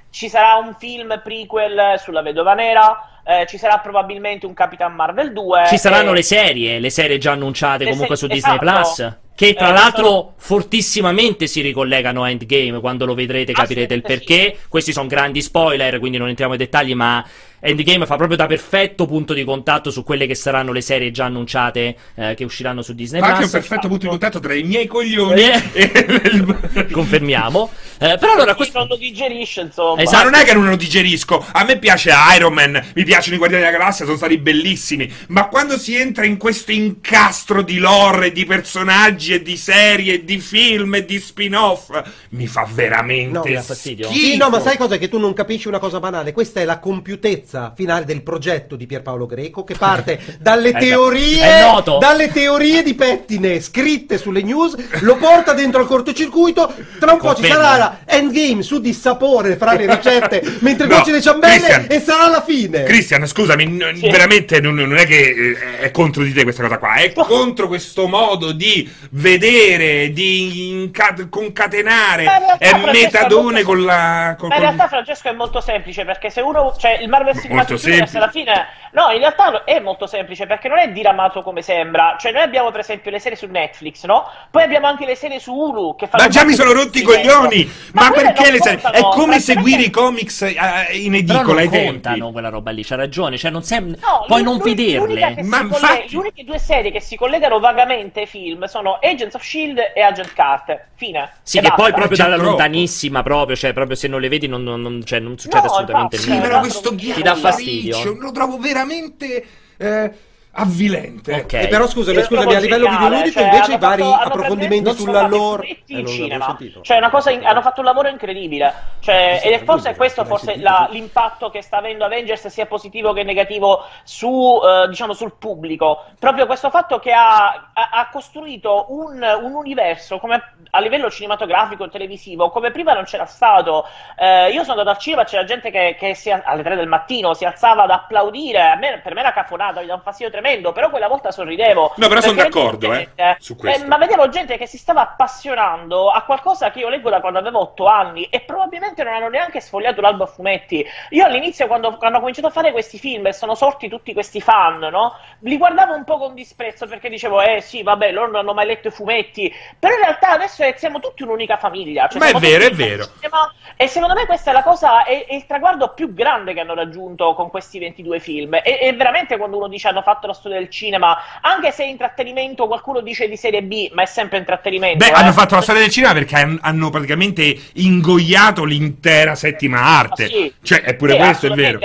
[0.09, 5.33] ci sarà un film prequel sulla Vedova Nera, eh, ci sarà probabilmente un Capitan Marvel
[5.33, 5.65] 2.
[5.67, 8.93] Ci saranno e- le serie, le serie già annunciate Le comunque su serie- Disney esatto.
[8.95, 9.17] Plus.
[9.39, 12.81] Che tra Eh, l'altro sono- fortissimamente si ricollegano a Endgame.
[12.81, 14.57] Quando lo vedrete capirete il perché.
[14.67, 16.93] Questi sono grandi spoiler, quindi non entriamo nei dettagli.
[16.93, 17.25] Ma
[17.61, 21.25] Endgame fa proprio da perfetto punto di contatto su quelle che saranno le serie già
[21.25, 24.63] annunciate eh, che usciranno su Disney Fa anche un perfetto punto di contatto tra i
[24.63, 25.63] miei coglioni Eh.
[25.73, 26.87] e il...
[26.91, 27.69] Confermiamo.
[28.01, 28.77] Eh, però allora questo.
[28.79, 30.01] non lo digerisce, insomma.
[30.01, 30.17] Esatto.
[30.23, 31.45] Ma non è che non lo digerisco.
[31.51, 35.11] A me piace Iron Man, mi piacciono i Guardiani della Galassia, sono stati bellissimi.
[35.27, 40.13] Ma quando si entra in questo incastro di lore, e di personaggi e di serie,
[40.13, 41.89] e di film e di spin-off,
[42.29, 44.07] mi fa veramente No, mi fastidio.
[44.07, 44.25] schifo.
[44.25, 44.97] Sì, no, ma sai cosa?
[44.97, 46.31] Che tu non capisci una cosa banale.
[46.31, 51.83] Questa è la compiutezza finale del progetto di Pierpaolo Greco che parte dalle teorie, è
[51.99, 56.73] dalle teorie di pettine scritte sulle news, lo porta dentro al cortocircuito.
[56.99, 57.55] Tra un po' ci Confermo.
[57.63, 61.85] sarà la endgame su dissapore fra le ricette mentre No, cuoci le ciambelle Christian.
[61.89, 62.83] e sarà la fine.
[62.83, 64.09] Cristian, scusami, n- Sì.
[64.09, 67.67] veramente non, non è che eh, è contro di te questa cosa qua, è contro
[67.67, 74.35] questo modo di vedere, di inca- concatenare, realtà, è Francesco, metadone molto- con la...
[74.37, 76.75] con- Ma in con- realtà, Francesco, è molto semplice perché se uno.
[76.77, 78.17] Cioè, il Marvel Molto semplice.
[78.17, 78.67] alla fine.
[78.91, 82.15] No, in realtà è molto semplice perché non è diramato come sembra.
[82.19, 84.27] Cioè, noi abbiamo, per esempio, le serie su Netflix, no?
[84.49, 86.23] Poi abbiamo anche le serie su Hulu che fanno.
[86.23, 87.71] Ma già mi sono rotti i coglioni!
[87.93, 88.79] Ma, quelle perché le serie?
[88.81, 90.55] È come perché- seguire i comics eh,
[90.93, 91.91] in Però edicola ai non tempi.
[91.91, 93.37] contano quella roba lì, c'ha ragione.
[93.37, 95.43] Cioè, non sem- No, puoi non vederle.
[95.43, 99.43] Ma infatti- le uniche due serie che si collegano vagamente ai film sono Agents of
[99.43, 100.87] Shield e Agent Carter.
[100.95, 101.29] Fine.
[101.43, 101.83] Sì, E che basta.
[101.83, 105.19] poi proprio dalla lontanissima, proprio, cioè, proprio se non le vedi non, non- non- cioè,
[105.19, 106.47] non succede No, assolutamente infatti, Sì, nulla.
[106.49, 108.13] però questo Ti dà fastidio?
[108.19, 109.45] lo trovo veramente...
[109.77, 110.11] eh,
[110.59, 111.33] avvilente.
[111.33, 111.53] Ok.
[111.53, 115.61] Eh, però scusami, scusami, a livello videoludico cioè, invece i vari fatto- approfondimenti sulla lore
[115.67, 116.57] fumetti eh, cinema.
[116.81, 118.73] Cioè, una cosa in- hanno fatto un lavoro incredibile.
[118.99, 123.23] Cioè, ed è forse questo forse la- l'impatto che sta avendo Avengers sia positivo che
[123.23, 126.05] negativo su, eh, diciamo, sul pubblico.
[126.19, 131.85] Proprio questo fatto che ha, ha- ha costruito un, un universo come a livello cinematografico
[131.85, 133.85] e televisivo come prima non c'era stato.
[134.17, 137.33] Eh, io sono andato al cinema, c'era gente che, che si, alle 3 del mattino
[137.33, 138.61] si alzava ad applaudire.
[138.61, 141.93] A me- per me era cafonata, mi dà un fastidio tremendo, però quella volta sorridevo.
[141.95, 143.87] No, però sono d'accordo, gente- eh, su questo.
[143.87, 147.59] ma vedevo gente che si stava appassionando a qualcosa che io leggo da quando avevo
[147.59, 150.85] 8 anni e probabilmente non hanno neanche sfogliato l'albo a fumetti.
[151.11, 154.41] Io all'inizio, quando, quando ho cominciato a fare questi film e sono sorti tutti questi
[154.41, 155.15] fan, no?
[155.41, 158.65] Li guardavo un po' con disprezzo perché dicevo, eh sì, vabbè, loro non hanno mai
[158.65, 159.51] letto i fumetti.
[159.77, 162.07] Però in realtà adesso è- siamo tutti un'unica famiglia.
[162.07, 163.05] Cioè Ma è vero, è vero.
[163.15, 166.59] cinema, E secondo me questa è la cosa, è, è il traguardo più grande che
[166.59, 168.53] hanno raggiunto con questi 22 film.
[168.55, 171.87] E, e veramente quando uno dice hanno fatto la storia del cinema, anche se è
[171.87, 174.97] intrattenimento, qualcuno dice di serie B, ma è sempre intrattenimento.
[175.03, 175.13] Beh, eh.
[175.13, 180.23] hanno fatto la storia del cinema perché han- hanno praticamente ingoiato l'intera settima arte.
[180.25, 180.53] Ah, sì.
[180.61, 181.79] Cioè, è pure Sì, questo, è vero.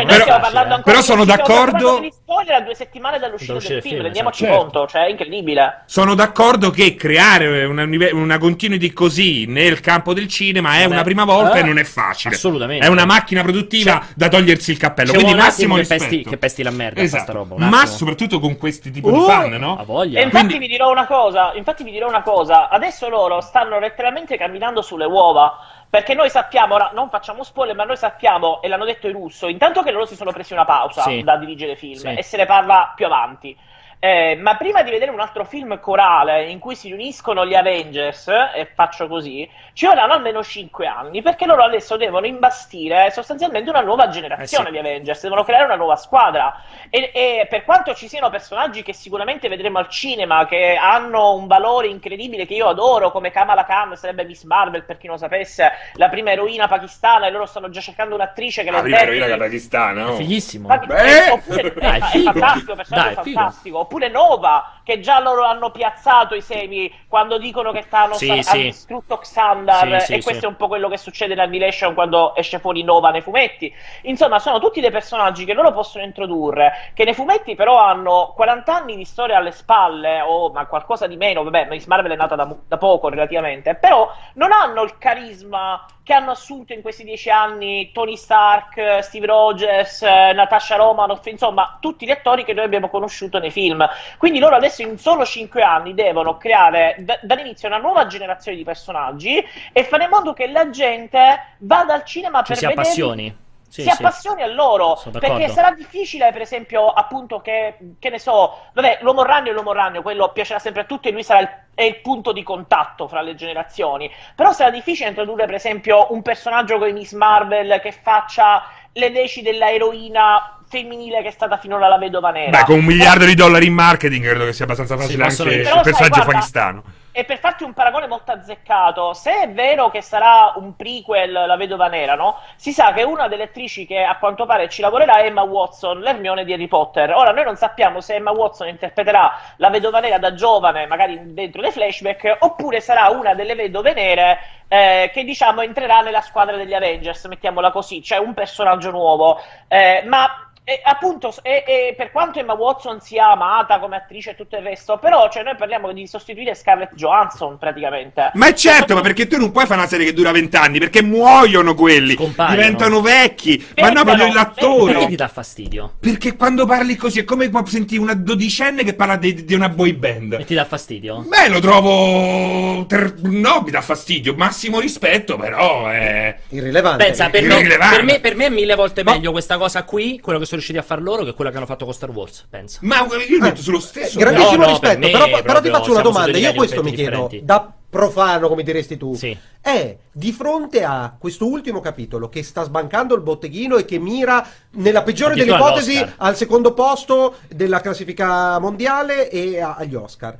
[0.00, 3.74] Cioè, Però- stiamo parlando ancora però sono d'accordo- di spoiler a due settimane dall'uscita Dall'uscita
[3.74, 4.58] del film, film, rendiamoci esatto.
[4.58, 5.82] conto, cioè è incredibile.
[5.86, 10.92] Sono d'accordo che creare una, una continuity così nel campo del cinema è Vabbè.
[10.94, 12.34] una prima volta Eh, e non è facile.
[12.34, 12.84] assolutamente.
[12.84, 15.12] È una macchina produttiva da togliersi il cappello.
[15.12, 17.24] Quindi massimo che pesti, che pesti la merda Esatto.
[17.32, 17.66] questa roba.
[17.66, 19.24] Ma soprattutto con questi tipi di Uh!
[19.24, 19.76] fan, no?
[19.78, 20.20] Ha voglia.
[20.20, 23.78] E infatti Quindi- vi dirò una cosa, infatti vi dirò una cosa, adesso loro stanno
[23.78, 25.56] letteralmente camminando sulle uova,
[25.90, 29.48] perché noi sappiamo, ora non facciamo spoiler, ma noi sappiamo, e l'hanno detto i russo,
[29.48, 31.22] intanto che loro si sono presi una pausa Sì.
[31.22, 32.14] da dirigere film, Sì.
[32.14, 33.58] e se ne parla più avanti.
[34.02, 38.28] Eh, ma prima di vedere un altro film corale in cui si riuniscono gli Avengers,
[38.54, 43.82] e faccio così, ci vorranno almeno 5 anni, perché loro adesso devono imbastire sostanzialmente una
[43.82, 44.72] nuova generazione Eh sì.
[44.72, 46.62] di Avengers, devono creare una nuova squadra.
[46.88, 51.46] E, e per quanto ci siano personaggi che sicuramente vedremo al cinema, che hanno un
[51.46, 55.20] valore incredibile, che io adoro, come Kamala Khan, sarebbe Miss Marvel, per chi non lo
[55.20, 59.00] sapesse, la prima eroina pakistana, e loro stanno già cercando un'attrice che La le prima
[59.00, 59.38] eroina interpreti.
[59.38, 60.12] pakistana, no?
[60.14, 60.68] Fighissimo.
[60.68, 61.30] Ma- Beh!
[61.32, 62.22] oppure, Dai, è, figo.
[62.22, 63.78] fantastico, personaggio Dai, fantastico.
[63.90, 68.40] Oppure Nova, che già loro hanno piazzato i semi quando dicono che Thanos Sì, ha,
[68.40, 68.62] sì.
[68.62, 70.00] distrutto Xandar.
[70.02, 73.10] Sì, e questo è un po' quello che succede in Annihilation quando esce fuori Nova
[73.10, 73.74] nei fumetti.
[74.02, 78.72] Insomma, sono tutti dei personaggi che loro possono introdurre, che nei fumetti però hanno 40
[78.72, 81.42] anni di storia alle spalle, o ma qualcosa di meno.
[81.42, 86.16] Vabbè, Miss Marvel è nata da, da poco relativamente, però non hanno il carisma che
[86.16, 92.04] hanno assunto in questi dieci anni Tony Stark, Steve Rogers, eh, Natasha Romanoff, insomma, tutti
[92.04, 93.79] gli attori che noi abbiamo conosciuto nei film.
[94.18, 98.64] Quindi loro adesso in solo cinque anni devono creare da- dall'inizio una nuova generazione di
[98.64, 102.82] personaggi e fare in modo che la gente vada al cinema Ci per si vederli
[102.82, 103.36] appassioni.
[103.70, 104.02] Sì, si sì.
[104.02, 109.22] appassioni a loro perché sarà difficile per esempio appunto che, che ne so vabbè l'uomo
[109.22, 112.00] ragno è l'uomo ragno quello piacerà sempre a tutti e lui sarà il, è il
[112.00, 116.90] punto di contatto fra le generazioni però sarà difficile introdurre per esempio un personaggio come
[116.90, 122.30] Miss Marvel che faccia le veci della eroina femminile che è stata finora la vedova
[122.30, 125.50] nera Beh, con un miliardo di dollari in marketing credo che sia abbastanza facile possono
[125.50, 126.82] anche il sai, personaggio guarda, pakistano.
[127.12, 131.56] E per farti un paragone molto azzeccato, se è vero che sarà un prequel La
[131.56, 132.38] Vedova Nera, no?
[132.54, 135.98] Si sa che una delle attrici che a quanto pare ci lavorerà è Emma Watson,
[135.98, 137.12] l'Hermione di Harry Potter.
[137.12, 141.62] Ora, noi non sappiamo se Emma Watson interpreterà la Vedova Nera da giovane, magari dentro
[141.62, 146.74] dei flashback, oppure sarà una delle Vedove Nere eh, che, diciamo, entrerà nella squadra degli
[146.74, 149.40] Avengers, mettiamola così, cioè un personaggio nuovo.
[149.66, 150.44] Eh, ma...
[150.70, 154.62] E appunto, e, e per quanto Emma Watson sia amata come attrice e tutto il
[154.62, 158.30] resto, però cioè, noi parliamo di sostituire Scarlett Johansson praticamente.
[158.34, 160.78] Ma è certo, ma perché tu non puoi fare una serie che dura vent'anni?
[160.78, 162.54] Perché muoiono quelli, Scompaiono.
[162.54, 163.66] diventano vecchi.
[163.78, 164.92] Ma no, proprio l'attore.
[164.92, 165.94] Perché ti dà fastidio?
[165.98, 169.92] Perché quando parli così è come senti una dodicenne che parla di, di una boy
[169.94, 170.34] band.
[170.34, 171.24] E ti dà fastidio?
[171.26, 172.86] Beh, lo trovo.
[172.86, 174.34] ter- No, mi dà fastidio.
[174.36, 175.88] Massimo rispetto, però.
[175.88, 176.36] È...
[176.50, 177.06] Irrilevante.
[177.06, 177.96] Pensa, per me, Irrilevante.
[177.96, 180.58] per, me, per me è mille volte Ma- meglio questa cosa qui, quello che sono
[180.60, 182.46] riusciti a far loro, che quello che hanno fatto con Star Wars.
[182.48, 182.78] Pensa.
[182.82, 184.16] Ma io mi metto sullo stesso.
[184.18, 186.38] Eh, grandissimo No, no, rispetto, per però, però proprio ti faccio una domanda.
[186.38, 187.44] Io questo mi chiedo, differenti.
[187.44, 189.36] da profano, come diresti tu, Sì.
[189.60, 194.46] è di fronte a questo ultimo capitolo che sta sbancando il botteghino e che mira,
[194.74, 200.36] nella peggiore delle ipotesi, al secondo posto della classifica mondiale e a- agli Oscar.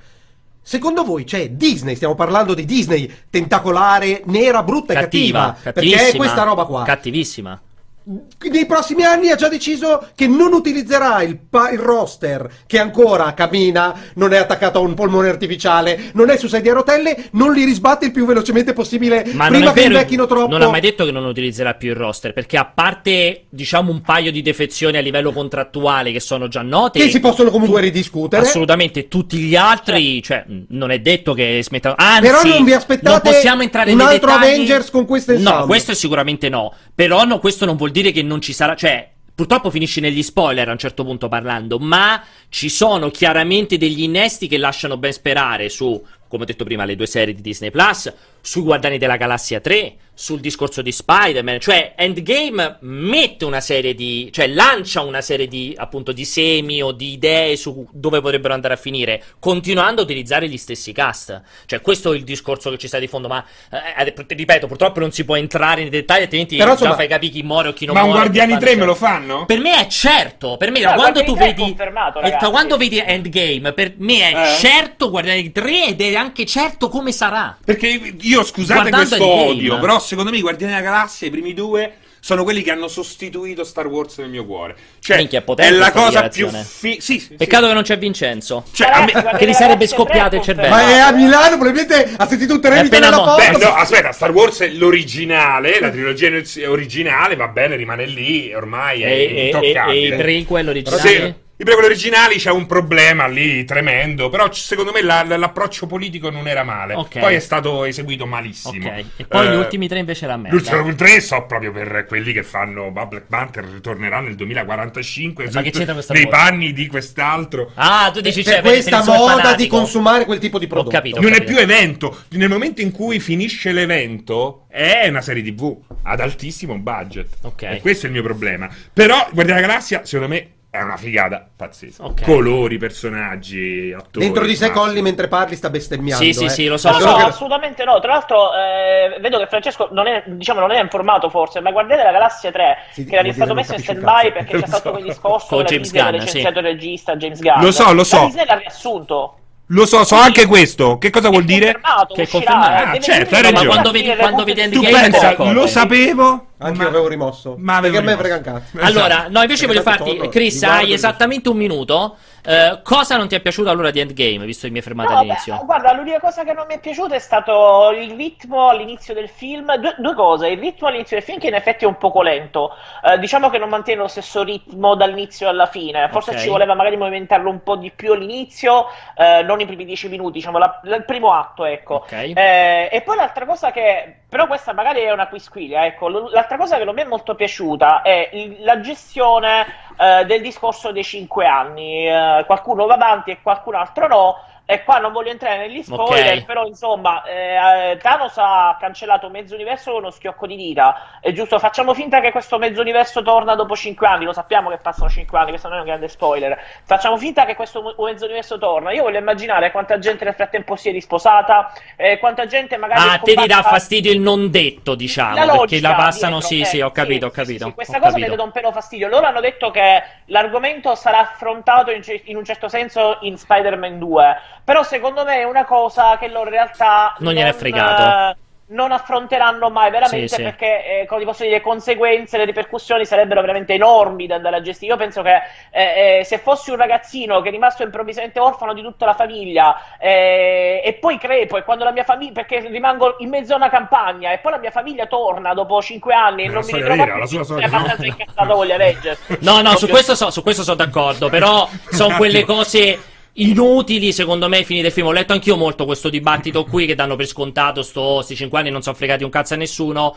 [0.62, 6.09] Secondo voi c'è Disney, stiamo parlando di Disney, tentacolare, nera, brutta e Cattiva, cattiva, perché
[6.11, 6.85] è questa roba qua.
[6.85, 7.61] Cattivissima.
[8.05, 13.32] Nei prossimi anni ha già deciso che non utilizzerà il, pa- il roster che ancora
[13.34, 17.53] cammina, non è attaccato a un polmone artificiale, non è su sedie a rotelle, non
[17.53, 20.51] li risbatte il più velocemente possibile Ma prima che invecchino troppo.
[20.51, 24.01] non ha mai detto che non utilizzerà più il roster, perché a parte, diciamo, un
[24.01, 28.42] paio di defezioni a livello contrattuale che sono già note, che si possono comunque ridiscutere.
[28.42, 31.94] assolutamente tutti gli altri, cioè, non è detto che smettano.
[31.96, 34.55] Anzi, Però non vi aspettate non possiamo entrare un altro dettagli.
[34.55, 35.42] Avengers con ensemble?
[35.42, 36.72] No, questo sicuramente no.
[36.94, 39.11] Però no, questo non vuol dire che non ci sarà, cioè,
[39.41, 44.47] Purtroppo finisci negli spoiler a un certo punto parlando, ma ci sono chiaramente degli innesti
[44.49, 45.99] che lasciano ben sperare su,
[46.31, 49.95] come ho detto prima, le due serie di Disney Plus, sui Guardiani della Galassia 3,
[50.14, 55.74] sul discorso di Spider-Man, cioè Endgame mette una serie di, cioè lancia una serie di,
[55.76, 60.47] appunto, di semi o di idee su dove potrebbero andare a finire, continuando a utilizzare
[60.49, 61.41] gli stessi cast.
[61.66, 65.11] Cioè questo è il discorso che ci sta di fondo, ma eh, ripeto, purtroppo non
[65.11, 67.87] si può entrare nei dettagli, altrimenti Però, già insomma, fai capire chi muore o chi
[67.87, 68.22] non Ma un muore.
[68.28, 71.24] Guardiani che 3 me lo fanno- per me è certo, per me No, da quando
[71.24, 74.57] tu Guardiani 3 è vedi confermato, eh, da quando vedi Endgame, per me è Eh?
[74.59, 77.57] certo Guardiani 3 ed è anche certo come sarà.
[77.64, 79.51] Perché io, scusate Guardando questo Endgame.
[79.51, 82.87] odio, però secondo me i Guardiani della Galassia, i primi due, sono quelli che hanno
[82.87, 84.77] sostituito Star Wars nel mio cuore.
[85.01, 86.49] Cioè, Minchia, è potente è la cosa più...
[86.51, 87.68] Fi- sì, sì, Peccato sì.
[87.68, 88.64] che non c'è Vincenzo.
[88.73, 90.75] Cioè, a me- che gli sarebbe scoppiato il 3 cervello.
[90.75, 91.12] Ma è a.
[91.12, 93.51] Milano, probabilmente ha sentito un appena nella mo- porta.
[93.53, 96.29] Beh, no, aspetta, Star Wars è l'originale, la trilogia
[96.68, 99.99] originale, va bene, rimane lì, ormai è E, e, e, intoccabile.
[99.99, 101.35] e i prequel Sì, originali?
[101.61, 106.31] I prequel originali c'è un problema lì tremendo, però secondo me la- la- l'approccio politico
[106.31, 106.95] non era male.
[106.95, 107.19] Ok.
[107.19, 108.89] Poi è stato eseguito malissimo.
[108.89, 110.57] Ok, e poi Eh, gli ultimi tre invece la merda.
[110.57, 115.71] L'ultimo tre so proprio per quelli che fanno Black Panther ritornerà nel 2045 Ma che
[115.71, 117.73] c'entra questa nei panni di quest'altro.
[117.75, 120.89] Ah, tu dici C'è cioè, questa moda di consumare quel tipo di prodotto.
[120.89, 121.21] capito.
[121.21, 121.53] non è capito.
[121.53, 122.23] più evento.
[122.31, 127.37] Nel momento in cui finisce l'evento, è una serie TV ad altissimo budget.
[127.43, 127.63] Ok.
[127.65, 128.67] E questo è il mio problema.
[128.95, 132.05] Però, Guardiani della Galassia, secondo me, è una figata pazzesca.
[132.05, 132.23] Ok.
[132.23, 134.25] Colori, personaggi, attori.
[134.25, 134.85] Dentro di sé massimo.
[134.85, 136.23] Colli mentre parli sta bestemmiando.
[136.25, 136.49] Sì, sì, eh.
[136.49, 137.27] sì, lo so, No, no, so.
[137.27, 137.99] assolutamente no.
[138.01, 142.03] Tra l'altro, eh, vedo che Francesco non è, diciamo, non è informato forse, ma guardate
[142.05, 144.66] la Galassia 3, Sì, che era vuol stato dire messo in stand-by perché c'è Lo
[144.66, 144.91] stato so.
[144.93, 146.18] quel discorso Con James Gunn, sì.
[146.18, 147.61] licenziato il regista James Gunn.
[147.62, 148.16] Lo so, lo so.
[148.18, 149.35] La Disney l'ha riassunto.
[149.73, 150.99] Lo so, so anche questo.
[150.99, 151.79] Che cosa vuol dire?
[152.14, 152.71] Che è confermato.
[152.95, 153.62] eh, Ah, certo, dire hai che ragione.
[153.64, 156.45] la Quando vedi- quando vedi Tu pensa, lo sapevo.
[156.63, 157.55] Anche ma- io avevo rimosso.
[157.59, 158.37] Ma avevo Perché a me rimosso.
[158.37, 158.77] frega un cazzo.
[158.79, 158.99] Esatto.
[158.99, 162.17] Allora, no, invece voglio Esatto, farti, torno, Chris, hai esattamente un minuto.
[162.43, 165.19] Eh, cosa non ti è piaciuto allora di Endgame, visto che mi hai fermato No,
[165.19, 165.57] all'inizio?
[165.59, 169.29] beh, guarda, l'unica cosa che non mi è piaciuta è stato il ritmo all'inizio del
[169.29, 169.77] film.
[169.77, 172.75] Due, due cose: il ritmo all'inizio del film, che in effetti è un poco lento.
[173.05, 176.09] Eh, diciamo che non mantiene lo stesso ritmo dall'inizio alla fine.
[176.11, 176.39] Forse Ok.
[176.39, 178.87] ci voleva magari movimentarlo un po' di più all'inizio,
[179.17, 181.97] eh, non i primi dieci minuti, diciamo, la- la- il primo atto, ecco.
[181.97, 182.13] Ok.
[182.13, 186.57] Eh, e poi l'altra cosa che, però questa magari è una quisquilia, ecco, l- l'altra
[186.57, 188.30] cosa che non mi è molto piaciuta è
[188.61, 192.09] la gestione eh, del discorso dei cinque anni.
[192.09, 194.36] Eh, qualcuno va avanti e qualcun altro no.
[194.71, 196.45] E qua non voglio entrare negli spoiler, Ok.
[196.45, 201.18] però insomma, eh, Thanos ha cancellato mezzo universo con uno schiocco di dita.
[201.21, 204.77] È giusto, facciamo finta che questo mezzo universo torna dopo 5 anni, lo sappiamo che
[204.77, 206.57] passano 5 anni, questo non è un grande spoiler.
[206.85, 208.93] Facciamo finta che questo mezzo universo torna.
[208.93, 213.09] Io voglio immaginare quanta gente nel frattempo si è risposata, eh, quanta gente magari...
[213.09, 216.61] Ah, te ti dà fastidio il non detto, diciamo, la perché la passano, dietro, sì,
[216.61, 217.64] eh, sì, ho capito, ho sì, sì, capito.
[217.66, 218.31] sì, questa ho cosa capito.
[218.31, 219.09] mi dà un pelo fastidio.
[219.09, 224.37] Loro hanno detto che l'argomento sarà affrontato in, in un certo senso in Spider-Man 2,
[224.71, 228.03] però secondo me è una cosa che loro in realtà Non gliene è fregato.
[228.03, 230.43] eh, non affronteranno mai veramente Sì, sì.
[230.45, 234.55] perché, eh, come ti posso dire, le conseguenze, le ripercussioni sarebbero veramente enormi da andare
[234.55, 234.93] a gestire.
[234.93, 235.41] Io penso che
[235.73, 239.77] eh, eh, se fossi un ragazzino che è rimasto improvvisamente orfano di tutta la famiglia
[239.99, 243.71] eh, e poi crepo e quando la mia famiglia, perché rimango in mezzo a una
[243.71, 247.16] campagna e poi la mia famiglia torna dopo cinque anni e non mi vera, più,
[247.16, 247.77] la sua sono storia.
[247.77, 248.05] No, no.
[248.05, 249.18] incazzato con gli Avengers.
[249.41, 253.01] No, no, su questo, so- su questo sono d'accordo, però sono quelle cose
[253.43, 255.09] inutili secondo me ai fini del film.
[255.09, 258.70] Ho letto anch'io molto questo dibattito qui che danno per scontato sto, sti 5 anni
[258.70, 260.16] non sono fregati un cazzo a nessuno.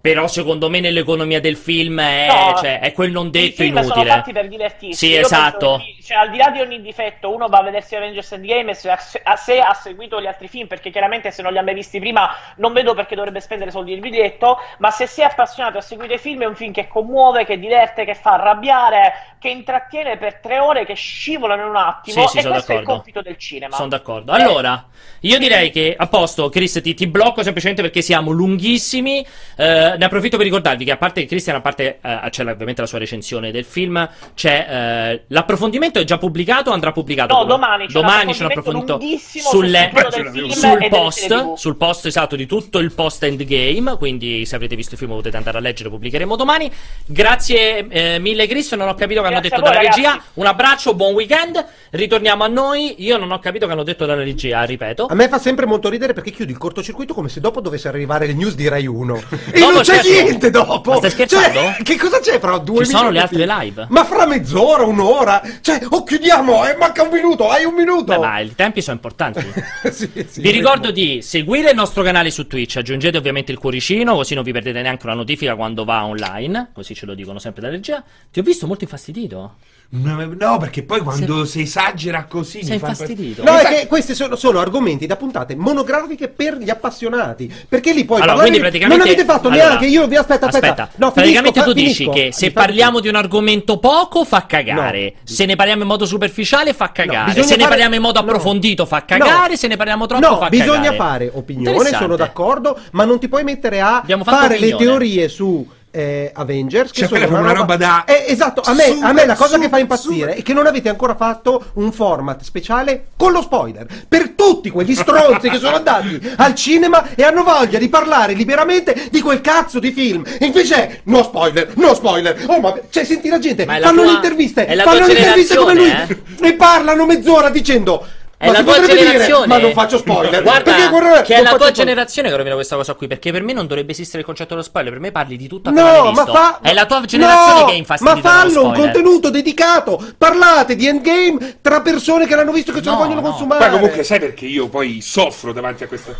[0.00, 3.74] Però secondo me nell'economia del film è, No, cioè, è quel non detto I film
[3.80, 4.10] sono inutile.
[4.10, 5.06] fatti per divertirsi.
[5.06, 5.82] Sì, Io esatto.
[5.84, 8.88] che, cioè, al di là di ogni difetto, uno va a vedersi Avengers Endgame se
[8.88, 8.96] ha,
[9.36, 12.30] se ha seguito gli altri film, perché chiaramente se non li ha mai visti prima
[12.58, 16.14] non vedo perché dovrebbe spendere soldi il biglietto, ma se si è appassionato a seguire
[16.14, 20.36] i film è un film che commuove, che diverte, che fa arrabbiare, che intrattiene per
[20.38, 23.02] tre ore, che scivolano in un attimo, Sì, sì, e sono questo è il d'accordo.
[23.02, 23.74] compito del cinema.
[23.74, 24.30] Sono d'accordo.
[24.30, 24.86] Allora,
[25.22, 29.26] io direi che a posto, Chris, ti, ti blocco semplicemente perché siamo lunghissimi.
[29.56, 32.86] Eh, ne approfitto per ricordarvi che a parte Christian, a parte eh, c'è ovviamente la
[32.86, 37.34] sua recensione del film, c'è eh, l'approfondimento approfondimento è già pubblicato o andrà pubblicato?
[37.34, 42.36] No, domani c'è un Domani c'è un approfondimento sulle- sul sul post, sul post esatto
[42.36, 43.96] di tutto il post endgame.
[43.96, 45.88] Quindi, se avrete visto il film, potete andare a leggere.
[45.88, 46.70] Pubblicheremo domani.
[47.04, 48.72] Grazie eh, mille, Chris.
[48.72, 50.10] Non ho capito che hanno detto voi, dalla regia.
[50.10, 50.28] ragazzi.
[50.34, 51.64] Un abbraccio, buon weekend.
[51.90, 52.94] Ritorniamo a noi.
[52.98, 55.06] Io non ho capito che hanno detto dalla regia, ripeto.
[55.06, 58.26] A me fa sempre molto ridere perché chiudi il cortocircuito come se dopo dovesse arrivare
[58.26, 59.22] le news di Rai 1.
[59.52, 60.22] E Dopo non c'è certo.
[60.22, 60.90] niente dopo.
[60.90, 61.60] Ma stai scherzando?
[61.60, 63.86] Cioè, che cosa c'è fra due Ci sono le altre live.
[63.90, 65.42] Ma fra mezz'ora, un'ora.
[65.60, 68.04] Cioè, oh, chiudiamo, eh, manca un minuto, hai un minuto.
[68.04, 69.44] Beh, ma i tempi sono importanti.
[69.96, 70.40] Sì, sì.
[70.40, 74.42] Vi ricordo di seguire il nostro canale su Twitch, aggiungete ovviamente il cuoricino, così non
[74.42, 78.02] vi perdete neanche una notifica quando va online, così ce lo dicono sempre da regia.
[78.30, 79.56] Ti ho visto molto infastidito.
[79.88, 83.44] No, no, perché poi quando si esagera così Sei mi fa infastidito.
[83.44, 87.52] No, è che questi sono, sono argomenti da puntate monografiche per gli appassionati.
[87.68, 89.86] Perché lì poi Allora, quindi praticamente non avete fatto allora, neanche.
[89.86, 90.90] Io vi aspetta, aspetta.
[90.96, 92.12] No, praticamente finisco, tu fa- dici finisco.
[92.26, 95.20] che se parliamo di un argomento poco fa cagare, No.
[95.24, 98.20] se ne parliamo in modo superficiale fa cagare, bisogna se ne fare- parliamo in modo
[98.20, 98.26] no.
[98.26, 99.56] approfondito fa cagare, No.
[99.56, 100.96] se ne parliamo troppo No, fa bisogna cagare.
[100.96, 104.84] fare opinione, sono d'accordo, ma non ti puoi mettere a fare le opinione.
[104.84, 106.92] teorie su eh, Avengers.
[106.92, 109.56] Che Cioè, sono una roba da- Eh, esatto, a me, super, a me la cosa
[109.58, 110.34] che fa super, impazzire super.
[110.36, 113.86] è che non avete ancora fatto un format speciale con lo spoiler.
[114.06, 119.08] Per tutti quegli stronzi che sono andati al cinema e hanno voglia di parlare liberamente
[119.10, 120.22] di quel cazzo di film.
[120.38, 122.44] E invece è no spoiler, no spoiler.
[122.46, 125.74] Oh, ma cioè, senti la gente, Ma fanno tua- le interviste, fanno le interviste come
[125.74, 128.06] lui generazione, e parlano mezz'ora dicendo
[128.38, 129.46] È ma la tua potrebbe dire, generazione.
[129.46, 130.42] ma non faccio spoiler.
[130.42, 131.72] Guarda, Perché, guarda, che è la tua spoiler.
[131.74, 133.06] generazione che rovina questa cosa qui.
[133.06, 134.92] Perché per me non dovrebbe esistere il concetto dello spoiler.
[134.92, 136.32] Per me parli di tutto a No, ma visto.
[136.32, 140.04] fa È la tua generazione no, che è infastidita Ma fallo un contenuto dedicato.
[140.18, 143.30] Parlate di Endgame tra persone che l'hanno visto e che lo No, vogliono no.
[143.30, 143.64] consumare.
[143.64, 146.14] Ma comunque sai perché io poi soffro davanti a questa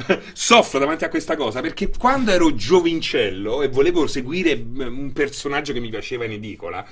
[0.32, 5.74] soffro davanti a questa cosa perché quando ero giovincello e volevo seguire mm, un personaggio
[5.74, 6.82] che mi piaceva in edicola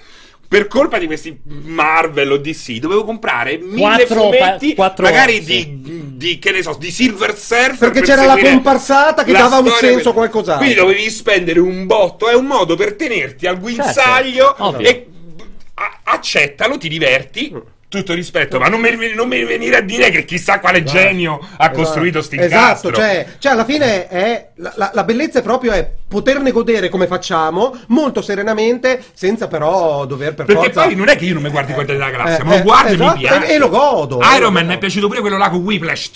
[0.48, 5.42] per colpa di questi Marvel o DC dovevo comprare mille Quattro fumetti pa- quattro- magari
[5.44, 5.80] sì.
[5.82, 9.40] di, di, che ne so di Silver Surfer Perché per c'era la comparsata che la
[9.40, 10.64] dava un senso a qualcos'altro.
[10.64, 15.06] quindi dovevi spendere un botto è un modo per tenerti al guinzaglio Certo, e
[15.74, 17.54] a- accettalo ti diverti
[17.88, 21.70] tutto rispetto, ma non mi, non mi venire a dire che chissà quale genio ha
[21.70, 22.92] costruito sti Esatto, incastro.
[22.94, 27.06] cioè, cioè alla fine è la, la- la bellezza è proprio è poterne godere come
[27.06, 31.42] facciamo, molto serenamente, senza però dover per Perché forza poi non è che io non
[31.42, 33.46] mi guardi Guardiani della Galassia, Eh, ma lo eh, guardo e esatto, mi piace.
[33.46, 34.20] e- e lo godo.
[34.36, 36.10] Iron Man mi è piaciuto pure quello là con Whiplash.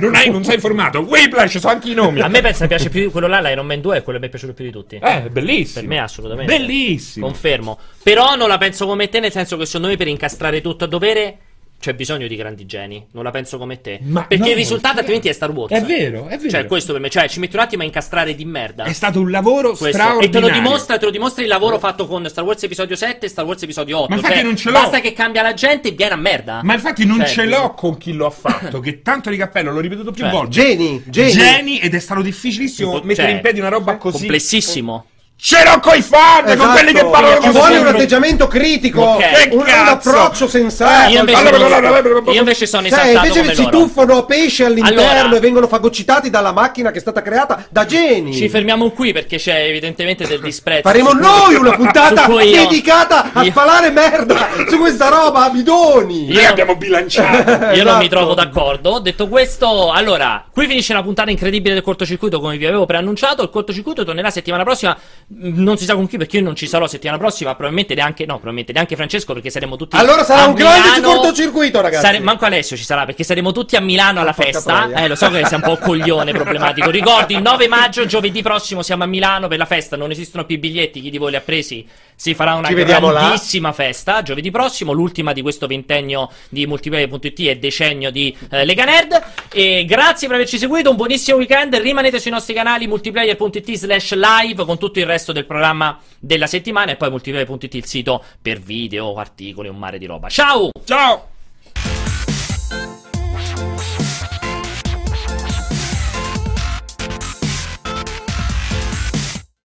[0.00, 1.00] Non, hai, non sei informato.
[1.00, 2.20] Whiplash, so anche i nomi.
[2.20, 4.30] A me pensa piace più quello là, l'Iron Man 2 è quello che mi è
[4.30, 4.98] piaciuto più di tutti.
[5.02, 5.80] Eh, bellissimo.
[5.80, 6.56] Per me assolutamente.
[6.56, 7.26] Bellissimo.
[7.26, 7.78] Confermo.
[8.02, 10.86] Però non la penso come te, nel senso che secondo me per incastrare tutto a
[10.86, 11.38] dovere
[11.84, 13.06] c'è bisogno di grandi geni.
[13.12, 13.98] Non la penso come te.
[14.00, 15.70] Ma Perché no, il risultato è altrimenti è Star Wars.
[15.70, 16.48] È vero, è vero.
[16.48, 17.10] Cioè, questo per me.
[17.10, 18.84] Cioè, ci metti un attimo a incastrare di merda.
[18.84, 19.86] È stato un lavoro Questo.
[19.86, 20.48] E te straordinario.
[20.48, 23.44] lo dimostra, te lo dimostra il lavoro fatto con Star Wars episodio 7 e Star
[23.44, 24.08] Wars episodio 8.
[24.08, 24.80] Ma infatti Cioè, non ce l'ho.
[24.80, 26.60] Basta che cambia la gente e viene a merda.
[26.62, 29.70] Ma infatti non Cioè, ce l'ho con chi lo ha fatto, che tanto di cappello,
[29.70, 30.50] l'ho ripetuto più Cioè, volte.
[30.52, 31.30] Geni, geni.
[31.32, 34.16] Geni, ed è stato difficilissimo Cioè, mettere in piedi una roba così.
[34.20, 35.06] Complessissimo.
[35.36, 36.70] Ce l'ho coi fan, con Esatto.
[36.72, 39.48] quelli che parlano Ci vuole un atteggiamento critico, Ok.
[39.50, 41.10] un, un approccio sensato.
[41.10, 44.64] Io invece, allora, non- allora, io invece sono Cioè, invece come si tuffano a pesce
[44.64, 48.32] all'interno Allora- e vengono fagocitati dalla macchina che è stata creata da geni.
[48.32, 50.88] Ci fermiamo qui perché c'è evidentemente del disprezzo.
[50.88, 56.32] Faremo noi una puntata cui io- dedicata a spalare merda su questa roba, bidoni.
[56.32, 57.50] Noi abbiamo bilanciato.
[57.74, 58.08] Io non mi Esatto.
[58.08, 58.98] trovo d'accordo.
[58.98, 63.42] Detto questo, allora, qui finisce la puntata incredibile del cortocircuito, come vi avevo preannunciato.
[63.42, 64.96] Il cortocircuito tornerà settimana prossima.
[65.26, 67.50] Non si sa con chi, perché io non ci sarò settimana prossima.
[67.54, 69.96] Probabilmente neanche, no, probabilmente neanche Francesco, perché saremo tutti.
[69.96, 71.14] Allora sarà un grande Milano.
[71.20, 72.04] cortocircuito, ragazzi.
[72.04, 74.80] Sare- manco Alessio ci sarà, perché saremo tutti a Milano alla porca festa.
[74.82, 75.02] troia.
[75.04, 76.90] Eh, lo so che sei un po' coglione problematico.
[76.90, 79.96] Ricordi, il 9 maggio, giovedì prossimo, siamo a Milano per la festa.
[79.96, 81.00] Non esistono più i biglietti.
[81.00, 81.86] Chi di voi li ha presi?
[82.16, 82.68] Si farà una
[83.10, 83.20] là.
[83.20, 84.22] grandissima festa.
[84.22, 89.22] Giovedì prossimo, l'ultima di questo ventennio di multiplayer.it e decennio di eh, Lega Nerd.
[89.52, 90.90] E grazie per averci seguito.
[90.90, 91.74] Un buonissimo weekend.
[91.74, 96.92] Rimanete sui nostri canali multiplayer.it slash live con tutto il resto del programma della settimana.
[96.92, 100.28] E poi multiplayer.it il sito per video, articoli, un mare di roba.
[100.28, 100.70] Ciao!
[100.84, 101.33] Ciao.